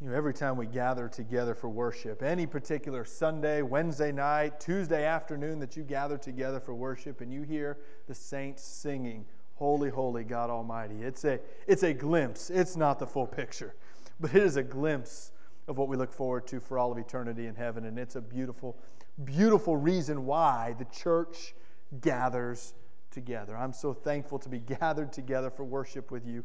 you 0.00 0.08
know, 0.08 0.16
every 0.16 0.32
time 0.32 0.56
we 0.56 0.66
gather 0.66 1.08
together 1.08 1.54
for 1.54 1.68
worship, 1.68 2.22
any 2.22 2.46
particular 2.46 3.04
Sunday, 3.04 3.60
Wednesday 3.60 4.10
night, 4.10 4.58
Tuesday 4.58 5.04
afternoon 5.04 5.58
that 5.60 5.76
you 5.76 5.82
gather 5.82 6.16
together 6.16 6.58
for 6.58 6.74
worship 6.74 7.20
and 7.20 7.32
you 7.32 7.42
hear 7.42 7.76
the 8.06 8.14
saints 8.14 8.62
singing, 8.62 9.26
Holy, 9.56 9.90
holy 9.90 10.24
God 10.24 10.48
Almighty, 10.48 11.02
it's 11.02 11.24
a, 11.24 11.38
it's 11.66 11.82
a 11.82 11.92
glimpse. 11.92 12.48
It's 12.48 12.76
not 12.76 12.98
the 12.98 13.06
full 13.06 13.26
picture, 13.26 13.74
but 14.20 14.34
it 14.34 14.42
is 14.42 14.56
a 14.56 14.62
glimpse 14.62 15.32
of 15.68 15.76
what 15.76 15.88
we 15.88 15.98
look 15.98 16.14
forward 16.14 16.46
to 16.46 16.60
for 16.60 16.78
all 16.78 16.90
of 16.90 16.96
eternity 16.96 17.46
in 17.46 17.54
heaven. 17.54 17.84
And 17.84 17.98
it's 17.98 18.16
a 18.16 18.22
beautiful, 18.22 18.78
beautiful 19.22 19.76
reason 19.76 20.24
why 20.24 20.76
the 20.78 20.86
church 20.86 21.54
gathers 22.00 22.72
together. 23.10 23.54
I'm 23.54 23.74
so 23.74 23.92
thankful 23.92 24.38
to 24.38 24.48
be 24.48 24.58
gathered 24.80 25.12
together 25.12 25.50
for 25.50 25.64
worship 25.64 26.10
with 26.10 26.26
you. 26.26 26.42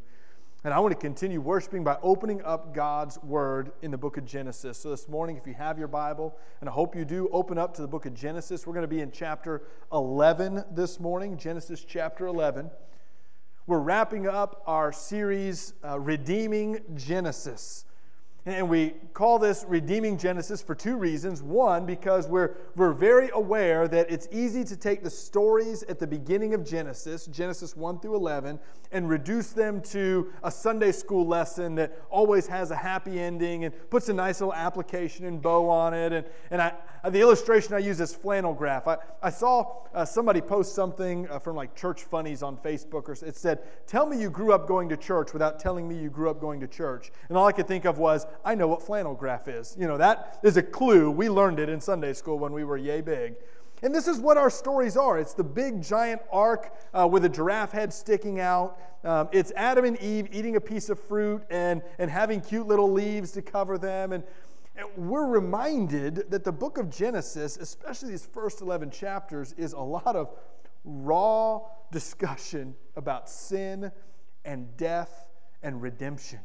And 0.66 0.74
I 0.74 0.80
want 0.80 0.90
to 0.90 0.98
continue 0.98 1.40
worshiping 1.40 1.84
by 1.84 1.96
opening 2.02 2.42
up 2.42 2.74
God's 2.74 3.22
Word 3.22 3.70
in 3.82 3.92
the 3.92 3.96
book 3.96 4.16
of 4.16 4.24
Genesis. 4.24 4.76
So 4.76 4.90
this 4.90 5.08
morning, 5.08 5.36
if 5.36 5.46
you 5.46 5.54
have 5.54 5.78
your 5.78 5.86
Bible, 5.86 6.36
and 6.60 6.68
I 6.68 6.72
hope 6.72 6.96
you 6.96 7.04
do, 7.04 7.28
open 7.30 7.56
up 7.56 7.72
to 7.74 7.82
the 7.82 7.86
book 7.86 8.04
of 8.04 8.14
Genesis. 8.14 8.66
We're 8.66 8.72
going 8.72 8.82
to 8.82 8.88
be 8.88 9.00
in 9.00 9.12
chapter 9.12 9.62
11 9.92 10.64
this 10.72 10.98
morning, 10.98 11.36
Genesis 11.36 11.84
chapter 11.84 12.26
11. 12.26 12.68
We're 13.68 13.78
wrapping 13.78 14.26
up 14.26 14.64
our 14.66 14.90
series, 14.90 15.74
uh, 15.84 16.00
Redeeming 16.00 16.80
Genesis. 16.96 17.84
And 18.46 18.70
we 18.70 18.94
call 19.12 19.40
this 19.40 19.64
Redeeming 19.66 20.16
Genesis 20.16 20.62
for 20.62 20.76
two 20.76 20.96
reasons. 20.96 21.42
One, 21.42 21.84
because 21.84 22.28
we're, 22.28 22.54
we're 22.76 22.92
very 22.92 23.28
aware 23.34 23.88
that 23.88 24.08
it's 24.08 24.28
easy 24.30 24.62
to 24.62 24.76
take 24.76 25.02
the 25.02 25.10
stories 25.10 25.82
at 25.84 25.98
the 25.98 26.06
beginning 26.06 26.54
of 26.54 26.64
Genesis, 26.64 27.26
Genesis 27.26 27.76
1 27.76 27.98
through 27.98 28.14
11, 28.14 28.60
and 28.92 29.08
reduce 29.08 29.50
them 29.50 29.80
to 29.80 30.32
a 30.44 30.50
Sunday 30.50 30.92
school 30.92 31.26
lesson 31.26 31.74
that 31.74 32.00
always 32.08 32.46
has 32.46 32.70
a 32.70 32.76
happy 32.76 33.18
ending 33.18 33.64
and 33.64 33.74
puts 33.90 34.08
a 34.08 34.12
nice 34.12 34.40
little 34.40 34.54
application 34.54 35.26
and 35.26 35.42
bow 35.42 35.68
on 35.68 35.92
it. 35.92 36.12
And, 36.12 36.24
and 36.52 36.62
I, 36.62 36.72
the 37.10 37.20
illustration 37.20 37.74
I 37.74 37.78
use 37.78 38.00
is 38.00 38.14
flannel 38.14 38.54
graph. 38.54 38.86
I, 38.86 38.96
I 39.22 39.30
saw 39.30 39.82
uh, 39.94 40.04
somebody 40.04 40.40
post 40.40 40.74
something 40.74 41.28
uh, 41.30 41.38
from 41.38 41.56
like 41.56 41.74
Church 41.74 42.04
Funnies 42.04 42.42
on 42.42 42.56
Facebook, 42.58 43.08
or 43.08 43.26
it 43.26 43.36
said, 43.36 43.60
Tell 43.86 44.06
me 44.06 44.20
you 44.20 44.30
grew 44.30 44.52
up 44.52 44.68
going 44.68 44.88
to 44.90 44.96
church 44.96 45.32
without 45.32 45.58
telling 45.58 45.88
me 45.88 45.98
you 45.98 46.10
grew 46.10 46.30
up 46.30 46.40
going 46.40 46.60
to 46.60 46.68
church. 46.68 47.10
And 47.28 47.36
all 47.36 47.46
I 47.46 47.52
could 47.52 47.66
think 47.66 47.84
of 47.84 47.98
was, 47.98 48.26
I 48.44 48.54
know 48.54 48.68
what 48.68 48.82
flannel 48.82 49.14
graph 49.14 49.48
is. 49.48 49.76
You 49.78 49.86
know, 49.86 49.98
that 49.98 50.38
is 50.42 50.56
a 50.56 50.62
clue. 50.62 51.10
We 51.10 51.28
learned 51.28 51.58
it 51.58 51.68
in 51.68 51.80
Sunday 51.80 52.12
school 52.12 52.38
when 52.38 52.52
we 52.52 52.64
were 52.64 52.76
yay 52.76 53.00
big. 53.00 53.34
And 53.82 53.94
this 53.94 54.08
is 54.08 54.18
what 54.18 54.36
our 54.36 54.48
stories 54.48 54.96
are 54.96 55.18
it's 55.18 55.34
the 55.34 55.44
big 55.44 55.82
giant 55.82 56.22
ark 56.32 56.72
uh, 56.94 57.06
with 57.10 57.24
a 57.24 57.28
giraffe 57.28 57.72
head 57.72 57.92
sticking 57.92 58.40
out. 58.40 58.78
Um, 59.04 59.28
it's 59.32 59.52
Adam 59.54 59.84
and 59.84 60.00
Eve 60.00 60.28
eating 60.32 60.56
a 60.56 60.60
piece 60.60 60.88
of 60.88 60.98
fruit 60.98 61.42
and, 61.50 61.82
and 61.98 62.10
having 62.10 62.40
cute 62.40 62.66
little 62.66 62.90
leaves 62.90 63.32
to 63.32 63.42
cover 63.42 63.78
them. 63.78 64.12
And, 64.12 64.24
and 64.76 64.86
we're 64.96 65.26
reminded 65.26 66.30
that 66.30 66.42
the 66.42 66.52
book 66.52 66.78
of 66.78 66.90
Genesis, 66.90 67.56
especially 67.56 68.10
these 68.10 68.26
first 68.26 68.62
11 68.62 68.90
chapters, 68.90 69.52
is 69.58 69.74
a 69.74 69.80
lot 69.80 70.16
of 70.16 70.30
raw 70.84 71.60
discussion 71.92 72.74
about 72.96 73.28
sin 73.28 73.92
and 74.44 74.76
death 74.76 75.28
and 75.62 75.82
redemption. 75.82 76.40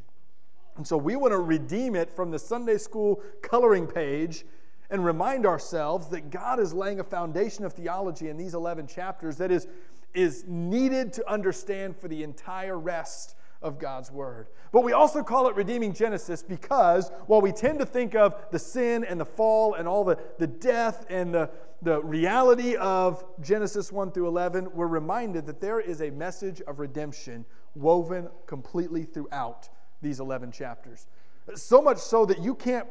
And 0.77 0.87
so 0.87 0.97
we 0.97 1.15
want 1.15 1.31
to 1.31 1.39
redeem 1.39 1.95
it 1.95 2.09
from 2.09 2.31
the 2.31 2.39
Sunday 2.39 2.77
school 2.77 3.21
coloring 3.41 3.87
page 3.87 4.45
and 4.89 5.03
remind 5.03 5.45
ourselves 5.45 6.07
that 6.09 6.29
God 6.29 6.59
is 6.59 6.73
laying 6.73 6.99
a 6.99 7.03
foundation 7.03 7.65
of 7.65 7.73
theology 7.73 8.29
in 8.29 8.37
these 8.37 8.53
11 8.53 8.87
chapters 8.87 9.37
that 9.37 9.51
is, 9.51 9.67
is 10.13 10.43
needed 10.47 11.13
to 11.13 11.29
understand 11.29 11.95
for 11.95 12.07
the 12.07 12.23
entire 12.23 12.77
rest 12.77 13.35
of 13.61 13.79
God's 13.79 14.11
Word. 14.11 14.47
But 14.71 14.83
we 14.83 14.91
also 14.91 15.23
call 15.23 15.47
it 15.47 15.55
Redeeming 15.55 15.93
Genesis 15.93 16.43
because 16.43 17.11
while 17.27 17.41
we 17.41 17.51
tend 17.51 17.79
to 17.79 17.85
think 17.85 18.15
of 18.15 18.35
the 18.51 18.59
sin 18.59 19.03
and 19.03 19.19
the 19.19 19.25
fall 19.25 19.75
and 19.75 19.87
all 19.87 20.03
the, 20.03 20.17
the 20.39 20.47
death 20.47 21.05
and 21.09 21.33
the, 21.33 21.49
the 21.81 22.01
reality 22.01 22.75
of 22.75 23.23
Genesis 23.41 23.91
1 23.91 24.11
through 24.11 24.27
11, 24.27 24.69
we're 24.73 24.87
reminded 24.87 25.45
that 25.45 25.61
there 25.61 25.79
is 25.79 26.01
a 26.01 26.09
message 26.09 26.61
of 26.61 26.79
redemption 26.79 27.45
woven 27.75 28.29
completely 28.45 29.03
throughout 29.03 29.69
these 30.01 30.19
11 30.19 30.51
chapters. 30.51 31.07
So 31.55 31.81
much 31.81 31.97
so 31.97 32.25
that 32.25 32.39
you 32.39 32.55
can't 32.55 32.87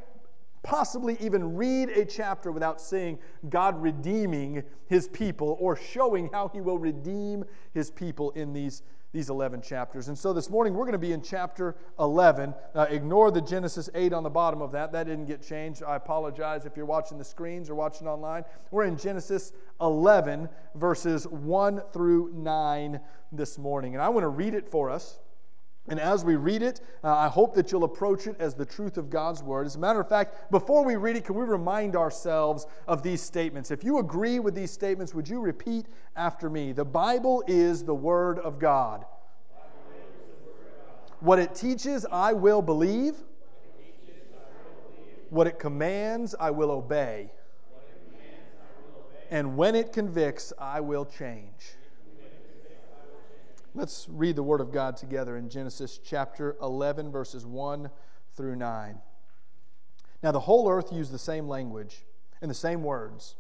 possibly 0.63 1.17
even 1.21 1.57
read 1.57 1.89
a 1.89 2.05
chapter 2.05 2.53
without 2.53 2.81
seeing 2.81 3.19
God 3.49 3.81
redeeming 3.81 4.63
his 4.89 5.09
people 5.09 5.57
or 5.61 5.77
showing 5.77 6.29
how 6.33 6.49
he 6.49 6.61
will 6.61 6.79
redeem 6.79 7.45
his 7.73 7.91
people 7.91 8.31
in 8.33 8.53
these, 8.53 8.83
these 9.13 9.31
11 9.31 9.63
chapters. 9.63 10.09
And 10.09 10.19
so 10.19 10.35
this 10.35 10.51
morning 10.51 10.75
we're 10.75 10.85
going 10.85 10.93
to 10.93 10.99
be 10.99 11.13
in 11.13 11.23
chapter 11.23 11.77
11. 11.99 12.53
Uh, 12.75 12.87
ignore 12.91 13.31
the 13.31 13.41
Genesis 13.41 13.89
8 13.95 14.13
on 14.13 14.23
the 14.23 14.31
bottom 14.31 14.61
of 14.61 14.73
that. 14.73 14.93
That 14.93 15.07
didn't 15.07 15.27
get 15.27 15.43
changed. 15.43 15.83
I 15.83 15.97
apologize 15.97 16.67
if 16.67 16.77
you're 16.77 16.85
watching 16.85 17.17
the 17.17 17.25
screens 17.25 17.71
or 17.71 17.75
watching 17.75 18.07
online. 18.07 18.45
We're 18.71 18.85
in 18.85 18.99
Genesis 18.99 19.53
11, 19.81 20.49
verses 20.75 21.27
1 21.27 21.83
through 21.93 22.33
9 22.35 23.01
this 23.33 23.57
morning. 23.57 23.95
And 23.95 24.03
I 24.03 24.11
want 24.11 24.25
to 24.25 24.29
read 24.29 24.55
it 24.55 24.69
for 24.69 24.91
us. 24.91 25.21
And 25.89 25.99
as 25.99 26.25
we 26.25 26.37
read 26.37 26.63
it, 26.63 26.81
uh, 27.03 27.17
I 27.17 27.29
hope 27.29 27.55
that 27.55 27.73
you'll 27.73 27.85
approach 27.85 28.27
it 28.27 28.37
as 28.39 28.55
the 28.55 28.67
truth 28.67 28.97
of 28.97 29.11
God's 29.11 29.43
word. 29.43 29.67
As 29.67 29.77
a 29.77 29.79
matter 29.79 30.01
of 30.01 30.09
fact, 30.09 30.51
before 30.51 30.85
we 30.85 30.97
read 30.97 31.17
it, 31.17 31.25
can 31.25 31.35
we 31.35 31.45
remind 31.45 31.97
ourselves 31.97 32.67
of 32.87 33.03
these 33.03 33.23
statements? 33.23 33.71
If 33.71 33.83
you 33.83 33.99
agree 33.99 34.39
with 34.39 34.55
these 34.55 34.71
statements, 34.71 35.15
would 35.15 35.29
you 35.29 35.41
repeat 35.41 35.87
after 36.17 36.51
me? 36.51 36.73
The 36.73 36.85
Bible 36.85 37.43
is 37.47 37.83
the 37.83 37.95
word 37.95 38.39
of 38.39 38.59
God. 38.59 39.05
What 41.21 41.39
it 41.39 41.55
teaches, 41.55 42.07
I 42.11 42.35
will 42.35 42.63
believe. 42.63 43.17
What 45.31 45.47
it 45.47 45.59
commands, 45.59 46.35
I 46.39 46.51
will 46.51 46.71
obey. 46.71 47.31
And 49.31 49.57
when 49.57 49.75
it 49.75 49.93
convicts, 49.93 50.53
I 50.59 50.81
will 50.81 51.05
change. 51.05 51.77
Let's 53.73 54.09
read 54.11 54.35
the 54.35 54.43
Word 54.43 54.61
of 54.61 54.73
God 54.73 54.97
together 54.97 55.37
in 55.37 55.49
Genesis 55.49 56.01
chapter 56.03 56.57
11, 56.61 57.13
verses 57.13 57.47
1 57.47 57.89
through 58.35 58.57
9. 58.57 58.99
Now, 60.25 60.33
the 60.33 60.41
whole 60.41 60.69
earth 60.69 60.93
used 60.93 61.13
the 61.13 61.19
same 61.21 61.47
language 61.47 62.05
and 62.43 62.51
the 62.51 62.55
same 62.55 62.83
words. 62.83 63.37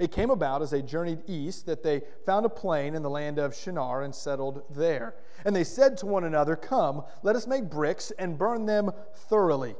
It 0.00 0.10
came 0.10 0.30
about 0.30 0.62
as 0.62 0.70
they 0.70 0.82
journeyed 0.82 1.22
east 1.28 1.66
that 1.66 1.84
they 1.84 2.02
found 2.26 2.44
a 2.44 2.48
plain 2.48 2.96
in 2.96 3.02
the 3.02 3.10
land 3.10 3.38
of 3.38 3.54
Shinar 3.54 4.02
and 4.02 4.12
settled 4.12 4.64
there. 4.68 5.14
And 5.44 5.54
they 5.54 5.64
said 5.64 5.96
to 5.98 6.06
one 6.06 6.24
another, 6.24 6.56
Come, 6.56 7.04
let 7.22 7.36
us 7.36 7.46
make 7.46 7.70
bricks 7.70 8.10
and 8.18 8.36
burn 8.36 8.66
them 8.66 8.90
thoroughly. 9.14 9.76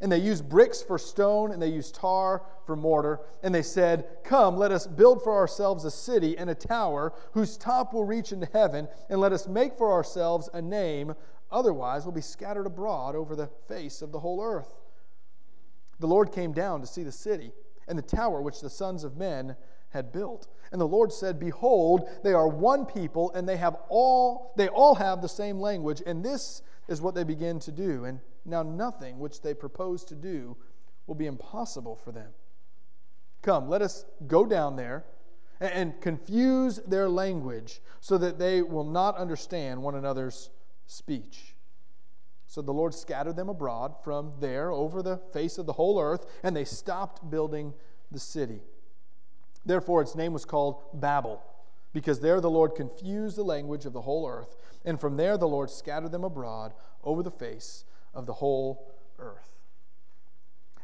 And 0.00 0.12
they 0.12 0.18
used 0.18 0.48
bricks 0.48 0.80
for 0.80 0.98
stone, 0.98 1.50
and 1.50 1.60
they 1.60 1.68
used 1.68 1.94
tar 1.94 2.42
for 2.66 2.76
mortar. 2.76 3.20
And 3.42 3.54
they 3.54 3.62
said, 3.62 4.06
Come, 4.24 4.56
let 4.56 4.70
us 4.70 4.86
build 4.86 5.22
for 5.22 5.34
ourselves 5.34 5.84
a 5.84 5.90
city 5.90 6.38
and 6.38 6.48
a 6.48 6.54
tower 6.54 7.12
whose 7.32 7.56
top 7.56 7.92
will 7.92 8.04
reach 8.04 8.30
into 8.32 8.48
heaven, 8.52 8.88
and 9.08 9.20
let 9.20 9.32
us 9.32 9.48
make 9.48 9.76
for 9.76 9.92
ourselves 9.92 10.48
a 10.54 10.62
name. 10.62 11.14
Otherwise, 11.50 12.04
we'll 12.04 12.12
be 12.12 12.20
scattered 12.20 12.66
abroad 12.66 13.16
over 13.16 13.34
the 13.34 13.50
face 13.66 14.02
of 14.02 14.12
the 14.12 14.20
whole 14.20 14.42
earth. 14.42 14.74
The 15.98 16.06
Lord 16.06 16.30
came 16.30 16.52
down 16.52 16.80
to 16.80 16.86
see 16.86 17.02
the 17.02 17.12
city 17.12 17.52
and 17.88 17.98
the 17.98 18.02
tower 18.02 18.40
which 18.40 18.60
the 18.60 18.70
sons 18.70 19.02
of 19.02 19.16
men 19.16 19.56
had 19.90 20.12
built. 20.12 20.48
And 20.70 20.80
the 20.80 20.88
Lord 20.88 21.12
said, 21.12 21.40
Behold, 21.40 22.08
they 22.22 22.32
are 22.32 22.48
one 22.48 22.84
people, 22.84 23.32
and 23.32 23.48
they 23.48 23.56
have 23.56 23.76
all 23.88 24.52
they 24.56 24.68
all 24.68 24.96
have 24.96 25.22
the 25.22 25.28
same 25.28 25.58
language, 25.60 26.02
and 26.06 26.24
this 26.24 26.62
is 26.88 27.00
what 27.00 27.14
they 27.14 27.24
begin 27.24 27.58
to 27.60 27.72
do. 27.72 28.04
And 28.04 28.20
now 28.44 28.62
nothing 28.62 29.18
which 29.18 29.42
they 29.42 29.54
propose 29.54 30.04
to 30.04 30.14
do 30.14 30.56
will 31.06 31.14
be 31.14 31.26
impossible 31.26 31.96
for 31.96 32.12
them. 32.12 32.30
Come, 33.42 33.68
let 33.68 33.82
us 33.82 34.04
go 34.26 34.44
down 34.44 34.76
there 34.76 35.04
and 35.60 36.00
confuse 36.00 36.76
their 36.86 37.08
language 37.08 37.80
so 38.00 38.18
that 38.18 38.38
they 38.38 38.62
will 38.62 38.84
not 38.84 39.16
understand 39.16 39.82
one 39.82 39.94
another's 39.94 40.50
speech. 40.86 41.56
So 42.46 42.62
the 42.62 42.72
Lord 42.72 42.94
scattered 42.94 43.36
them 43.36 43.48
abroad 43.48 43.94
from 44.02 44.32
there 44.40 44.70
over 44.70 45.02
the 45.02 45.18
face 45.32 45.58
of 45.58 45.66
the 45.66 45.74
whole 45.74 46.00
earth, 46.00 46.24
and 46.42 46.56
they 46.56 46.64
stopped 46.64 47.30
building 47.30 47.74
the 48.10 48.18
city. 48.18 48.62
Therefore, 49.64 50.02
its 50.02 50.14
name 50.14 50.32
was 50.32 50.44
called 50.44 50.76
Babel, 50.94 51.42
because 51.92 52.20
there 52.20 52.40
the 52.40 52.50
Lord 52.50 52.74
confused 52.74 53.36
the 53.36 53.42
language 53.42 53.84
of 53.84 53.92
the 53.92 54.02
whole 54.02 54.28
earth, 54.28 54.56
and 54.84 55.00
from 55.00 55.16
there 55.16 55.36
the 55.36 55.48
Lord 55.48 55.70
scattered 55.70 56.12
them 56.12 56.24
abroad 56.24 56.72
over 57.04 57.22
the 57.22 57.30
face 57.30 57.84
of 58.14 58.26
the 58.26 58.34
whole 58.34 58.94
earth. 59.18 59.58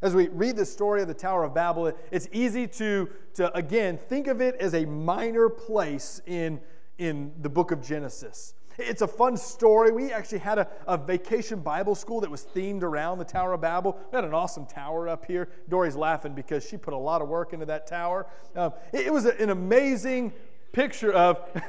As 0.02 0.14
we 0.14 0.28
read 0.28 0.56
the 0.56 0.66
story 0.66 1.00
of 1.00 1.08
the 1.08 1.14
Tower 1.14 1.44
of 1.44 1.54
Babel, 1.54 1.92
it's 2.10 2.28
easy 2.30 2.66
to, 2.66 3.08
to 3.34 3.56
again, 3.56 3.98
think 4.08 4.26
of 4.26 4.40
it 4.42 4.54
as 4.56 4.74
a 4.74 4.84
minor 4.84 5.48
place 5.48 6.20
in, 6.26 6.60
in 6.98 7.32
the 7.40 7.48
book 7.48 7.70
of 7.70 7.82
Genesis. 7.82 8.54
It's 8.78 9.02
a 9.02 9.06
fun 9.06 9.36
story. 9.36 9.92
We 9.92 10.12
actually 10.12 10.38
had 10.38 10.58
a, 10.58 10.68
a, 10.86 10.96
vacation 10.96 11.60
Bible 11.60 11.94
school 11.94 12.20
that 12.20 12.30
was 12.30 12.46
themed 12.54 12.82
around 12.82 13.18
the 13.18 13.24
Tower 13.24 13.52
of 13.52 13.60
Babel. 13.60 13.98
We 14.10 14.16
had 14.16 14.24
an 14.24 14.34
awesome 14.34 14.66
tower 14.66 15.08
up 15.08 15.24
here. 15.26 15.48
Dory's 15.68 15.96
laughing 15.96 16.34
because 16.34 16.66
she 16.66 16.76
put 16.76 16.92
a 16.92 16.98
lot 16.98 17.22
of 17.22 17.28
work 17.28 17.52
into 17.52 17.66
that 17.66 17.86
tower. 17.86 18.26
Um, 18.56 18.72
it, 18.92 19.06
it, 19.06 19.12
was 19.12 19.26
a, 19.26 19.40
an 19.40 19.50
amazing 19.50 20.32
picture 20.72 21.12
of 21.12 21.38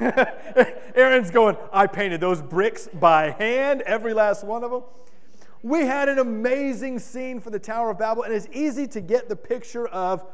Aaron's 0.96 1.30
going, 1.30 1.56
I 1.72 1.86
painted 1.86 2.20
those 2.20 2.42
bricks 2.42 2.88
by 2.92 3.30
hand, 3.30 3.82
every 3.82 4.12
last 4.12 4.44
one 4.44 4.64
of 4.64 4.70
them. 4.72 4.82
We 5.62 5.82
had 5.82 6.08
an 6.08 6.18
amazing 6.18 6.98
scene 6.98 7.40
for 7.40 7.50
the 7.50 7.58
Tower 7.58 7.90
of 7.90 7.98
Babel, 7.98 8.24
and 8.24 8.34
it's 8.34 8.48
easy 8.52 8.86
to 8.88 9.00
get 9.00 9.28
the 9.28 9.36
picture 9.36 9.86
of, 9.88 10.24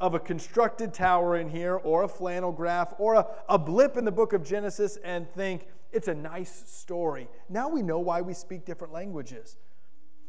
of 0.00 0.14
a 0.14 0.18
constructed 0.18 0.92
tower 0.92 1.36
in 1.36 1.48
here, 1.48 1.76
or 1.76 2.02
a 2.02 2.08
flannel 2.08 2.52
graph, 2.52 2.94
or 2.98 3.14
a, 3.14 3.26
a 3.48 3.58
blip 3.58 3.96
in 3.96 4.04
the 4.04 4.12
book 4.12 4.32
of 4.32 4.44
Genesis, 4.44 4.98
and 5.04 5.30
think 5.34 5.66
it's 5.92 6.08
a 6.08 6.14
nice 6.14 6.64
story. 6.68 7.28
Now 7.48 7.68
we 7.68 7.82
know 7.82 7.98
why 7.98 8.20
we 8.20 8.34
speak 8.34 8.64
different 8.64 8.92
languages. 8.92 9.56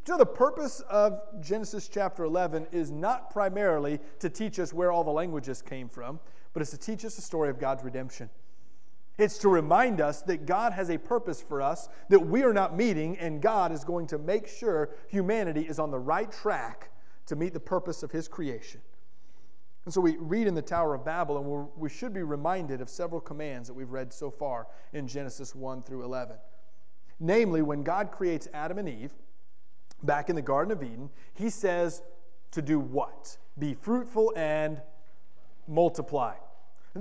So, 0.06 0.18
the 0.18 0.26
purpose 0.26 0.80
of 0.90 1.20
Genesis 1.42 1.90
chapter 1.90 2.24
11 2.24 2.68
is 2.72 2.92
not 2.92 3.30
primarily 3.30 4.00
to 4.20 4.30
teach 4.30 4.58
us 4.58 4.74
where 4.74 4.90
all 4.90 5.04
the 5.04 5.12
languages 5.12 5.62
came 5.62 5.90
from, 5.90 6.22
but 6.54 6.62
it's 6.62 6.72
to 6.72 6.78
teach 6.78 7.04
us 7.04 7.16
the 7.16 7.22
story 7.22 7.50
of 7.50 7.60
God's 7.60 7.84
redemption. 7.84 8.30
It's 9.18 9.38
to 9.40 9.50
remind 9.50 10.00
us 10.00 10.22
that 10.22 10.46
God 10.46 10.74
has 10.74 10.90
a 10.90 10.98
purpose 10.98 11.42
for 11.42 11.62
us 11.62 11.90
that 12.08 12.20
we 12.20 12.44
are 12.44 12.54
not 12.54 12.78
meeting, 12.78 13.18
and 13.18 13.42
God 13.42 13.72
is 13.74 13.84
going 13.84 14.08
to 14.08 14.18
make 14.18 14.48
sure 14.48 14.92
humanity 15.10 15.62
is 15.62 15.78
on 15.80 15.92
the 15.92 16.00
right 16.00 16.32
track 16.32 16.92
to 17.26 17.36
meet 17.36 17.54
the 17.54 17.60
purpose 17.60 18.02
of 18.02 18.12
His 18.12 18.28
creation. 18.28 18.80
And 19.88 19.94
so 19.94 20.02
we 20.02 20.18
read 20.18 20.48
in 20.48 20.54
the 20.54 20.62
Tower 20.62 20.96
of 20.96 21.06
Babel, 21.06 21.38
and 21.38 21.70
we 21.78 21.88
should 21.88 22.14
be 22.14 22.22
reminded 22.22 22.82
of 22.82 22.90
several 22.90 23.22
commands 23.22 23.70
that 23.70 23.74
we've 23.74 23.90
read 23.90 24.12
so 24.12 24.30
far 24.30 24.68
in 24.92 25.08
Genesis 25.08 25.56
1 25.56 25.84
through 25.84 26.04
11. 26.04 26.36
Namely, 27.22 27.62
when 27.62 27.84
God 27.84 28.12
creates 28.12 28.50
Adam 28.54 28.80
and 28.80 28.90
Eve 28.90 29.14
back 30.04 30.30
in 30.30 30.36
the 30.36 30.42
Garden 30.42 30.74
of 30.74 30.84
Eden, 30.84 31.10
He 31.36 31.50
says 31.50 32.02
to 32.52 32.62
do 32.62 32.82
what? 32.82 33.38
Be 33.58 33.76
fruitful 33.76 34.34
and 34.36 34.82
multiply. 35.70 36.34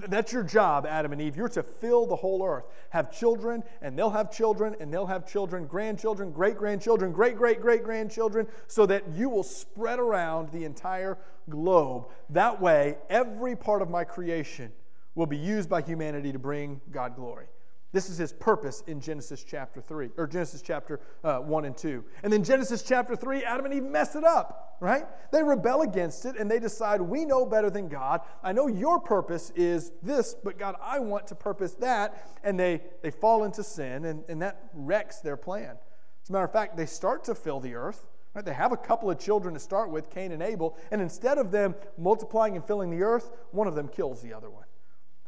That's 0.08 0.32
your 0.32 0.43
job, 0.43 0.87
Adam 0.87 1.12
and 1.12 1.20
Eve. 1.20 1.37
You're 1.37 1.48
to 1.50 1.62
fill 1.62 2.06
the 2.06 2.16
whole 2.16 2.44
earth. 2.44 2.64
Have 2.90 3.12
children, 3.12 3.62
and 3.82 3.98
they'll 3.98 4.10
have 4.10 4.31
children, 4.31 4.76
and 4.81 4.93
they'll 4.93 5.06
have 5.06 5.26
children, 5.26 5.66
grandchildren, 5.66 6.32
great 6.32 6.56
grandchildren, 6.56 7.12
great 7.12 7.37
great 7.37 7.60
great 7.60 7.82
grandchildren, 7.82 8.46
so 8.66 8.87
that 8.87 9.04
you 9.14 9.28
will 9.28 9.43
spread 9.43 9.98
around 9.98 10.50
the 10.52 10.64
entire 10.64 11.19
globe. 11.48 12.06
That 12.31 12.60
way, 12.60 12.98
every 13.08 13.56
part 13.56 13.82
of 13.82 13.90
my 13.90 14.04
creation 14.04 14.72
will 15.14 15.26
be 15.26 15.37
used 15.37 15.69
by 15.69 15.82
humanity 15.82 16.32
to 16.32 16.38
bring 16.38 16.81
God 16.90 17.16
glory. 17.16 17.46
This 17.92 18.10
is 18.10 18.18
his 18.18 18.32
purpose 18.32 18.82
in 18.86 19.00
Genesis 19.00 19.44
chapter 19.44 19.80
3, 19.80 20.10
or 20.16 20.26
Genesis 20.26 20.60
chapter 20.60 21.00
uh, 21.22 21.38
1 21.38 21.64
and 21.64 21.76
2. 21.76 22.04
And 22.22 22.32
then 22.32 22.42
Genesis 22.42 22.82
chapter 22.82 23.14
3, 23.14 23.44
Adam 23.44 23.64
and 23.64 23.74
Eve 23.74 23.84
mess 23.84 24.16
it 24.16 24.24
up, 24.24 24.76
right? 24.80 25.06
They 25.32 25.42
rebel 25.42 25.82
against 25.82 26.26
it 26.26 26.36
and 26.36 26.50
they 26.50 26.58
decide, 26.58 27.00
we 27.00 27.24
know 27.24 27.46
better 27.46 27.70
than 27.70 27.88
God. 27.88 28.20
I 28.42 28.52
know 28.52 28.66
your 28.66 28.98
purpose 28.98 29.52
is 29.54 29.92
this, 30.02 30.34
but 30.42 30.58
God, 30.58 30.74
I 30.82 30.98
want 30.98 31.28
to 31.28 31.34
purpose 31.34 31.74
that. 31.76 32.38
And 32.42 32.58
they, 32.58 32.82
they 33.02 33.10
fall 33.10 33.44
into 33.44 33.62
sin, 33.62 34.04
and, 34.04 34.24
and 34.28 34.42
that 34.42 34.68
wrecks 34.74 35.20
their 35.20 35.36
plan. 35.36 35.76
As 36.22 36.28
a 36.28 36.32
matter 36.32 36.44
of 36.44 36.52
fact, 36.52 36.76
they 36.76 36.86
start 36.86 37.24
to 37.24 37.34
fill 37.34 37.60
the 37.60 37.74
earth. 37.74 38.04
Right? 38.34 38.44
They 38.44 38.52
have 38.52 38.72
a 38.72 38.76
couple 38.76 39.10
of 39.10 39.18
children 39.18 39.54
to 39.54 39.60
start 39.60 39.90
with, 39.90 40.10
Cain 40.10 40.32
and 40.32 40.42
Abel, 40.42 40.76
and 40.90 41.00
instead 41.00 41.38
of 41.38 41.50
them 41.50 41.74
multiplying 41.96 42.56
and 42.56 42.64
filling 42.64 42.90
the 42.90 43.02
earth, 43.02 43.30
one 43.52 43.68
of 43.68 43.74
them 43.74 43.88
kills 43.88 44.20
the 44.20 44.34
other 44.34 44.50
one. 44.50 44.66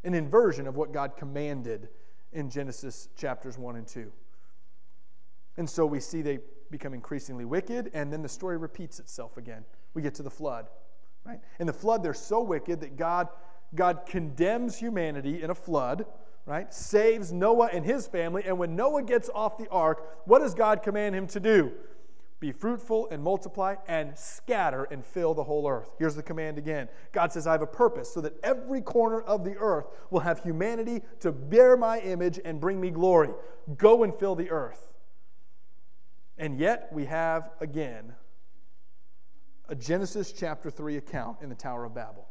An 0.04 0.12
inversion 0.12 0.66
of 0.66 0.76
what 0.76 0.92
God 0.92 1.16
commanded 1.16 1.88
in 2.32 2.50
Genesis 2.50 3.08
chapters 3.16 3.58
1 3.58 3.76
and 3.76 3.86
2. 3.86 4.10
And 5.56 5.68
so 5.68 5.86
we 5.86 6.00
see 6.00 6.22
they 6.22 6.38
become 6.70 6.94
increasingly 6.94 7.44
wicked, 7.44 7.90
and 7.94 8.12
then 8.12 8.22
the 8.22 8.28
story 8.28 8.56
repeats 8.56 8.98
itself 8.98 9.36
again. 9.36 9.64
We 9.94 10.02
get 10.02 10.14
to 10.16 10.22
the 10.22 10.30
flood. 10.30 10.68
Right? 11.24 11.40
In 11.58 11.66
the 11.66 11.72
flood, 11.72 12.02
they're 12.02 12.14
so 12.14 12.40
wicked 12.42 12.80
that 12.80 12.96
God, 12.96 13.28
God 13.74 14.06
condemns 14.06 14.78
humanity 14.78 15.42
in 15.42 15.50
a 15.50 15.54
flood, 15.54 16.06
right? 16.46 16.72
Saves 16.72 17.32
Noah 17.32 17.70
and 17.72 17.84
his 17.84 18.06
family, 18.06 18.44
and 18.44 18.58
when 18.58 18.76
Noah 18.76 19.02
gets 19.02 19.28
off 19.34 19.58
the 19.58 19.68
ark, 19.68 20.02
what 20.24 20.38
does 20.38 20.54
God 20.54 20.82
command 20.82 21.14
him 21.14 21.26
to 21.28 21.40
do? 21.40 21.72
Be 22.40 22.52
fruitful 22.52 23.08
and 23.10 23.22
multiply 23.22 23.74
and 23.88 24.16
scatter 24.16 24.84
and 24.84 25.04
fill 25.04 25.34
the 25.34 25.42
whole 25.42 25.68
earth. 25.68 25.90
Here's 25.98 26.14
the 26.14 26.22
command 26.22 26.56
again 26.56 26.88
God 27.12 27.32
says, 27.32 27.46
I 27.46 27.52
have 27.52 27.62
a 27.62 27.66
purpose 27.66 28.12
so 28.12 28.20
that 28.20 28.34
every 28.44 28.80
corner 28.80 29.20
of 29.22 29.44
the 29.44 29.56
earth 29.56 29.86
will 30.10 30.20
have 30.20 30.42
humanity 30.42 31.02
to 31.20 31.32
bear 31.32 31.76
my 31.76 31.98
image 32.00 32.38
and 32.44 32.60
bring 32.60 32.80
me 32.80 32.90
glory. 32.90 33.30
Go 33.76 34.04
and 34.04 34.14
fill 34.14 34.36
the 34.36 34.50
earth. 34.50 34.92
And 36.36 36.58
yet 36.60 36.88
we 36.92 37.06
have 37.06 37.50
again 37.60 38.14
a 39.68 39.74
Genesis 39.74 40.32
chapter 40.32 40.70
3 40.70 40.96
account 40.96 41.38
in 41.42 41.48
the 41.48 41.54
Tower 41.56 41.84
of 41.84 41.94
Babel. 41.94 42.28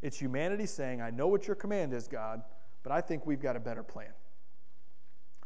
It's 0.00 0.18
humanity 0.18 0.66
saying, 0.66 1.00
I 1.00 1.10
know 1.10 1.26
what 1.26 1.46
your 1.46 1.56
command 1.56 1.92
is, 1.92 2.06
God, 2.06 2.42
but 2.84 2.92
I 2.92 3.00
think 3.00 3.26
we've 3.26 3.42
got 3.42 3.56
a 3.56 3.60
better 3.60 3.82
plan. 3.82 4.12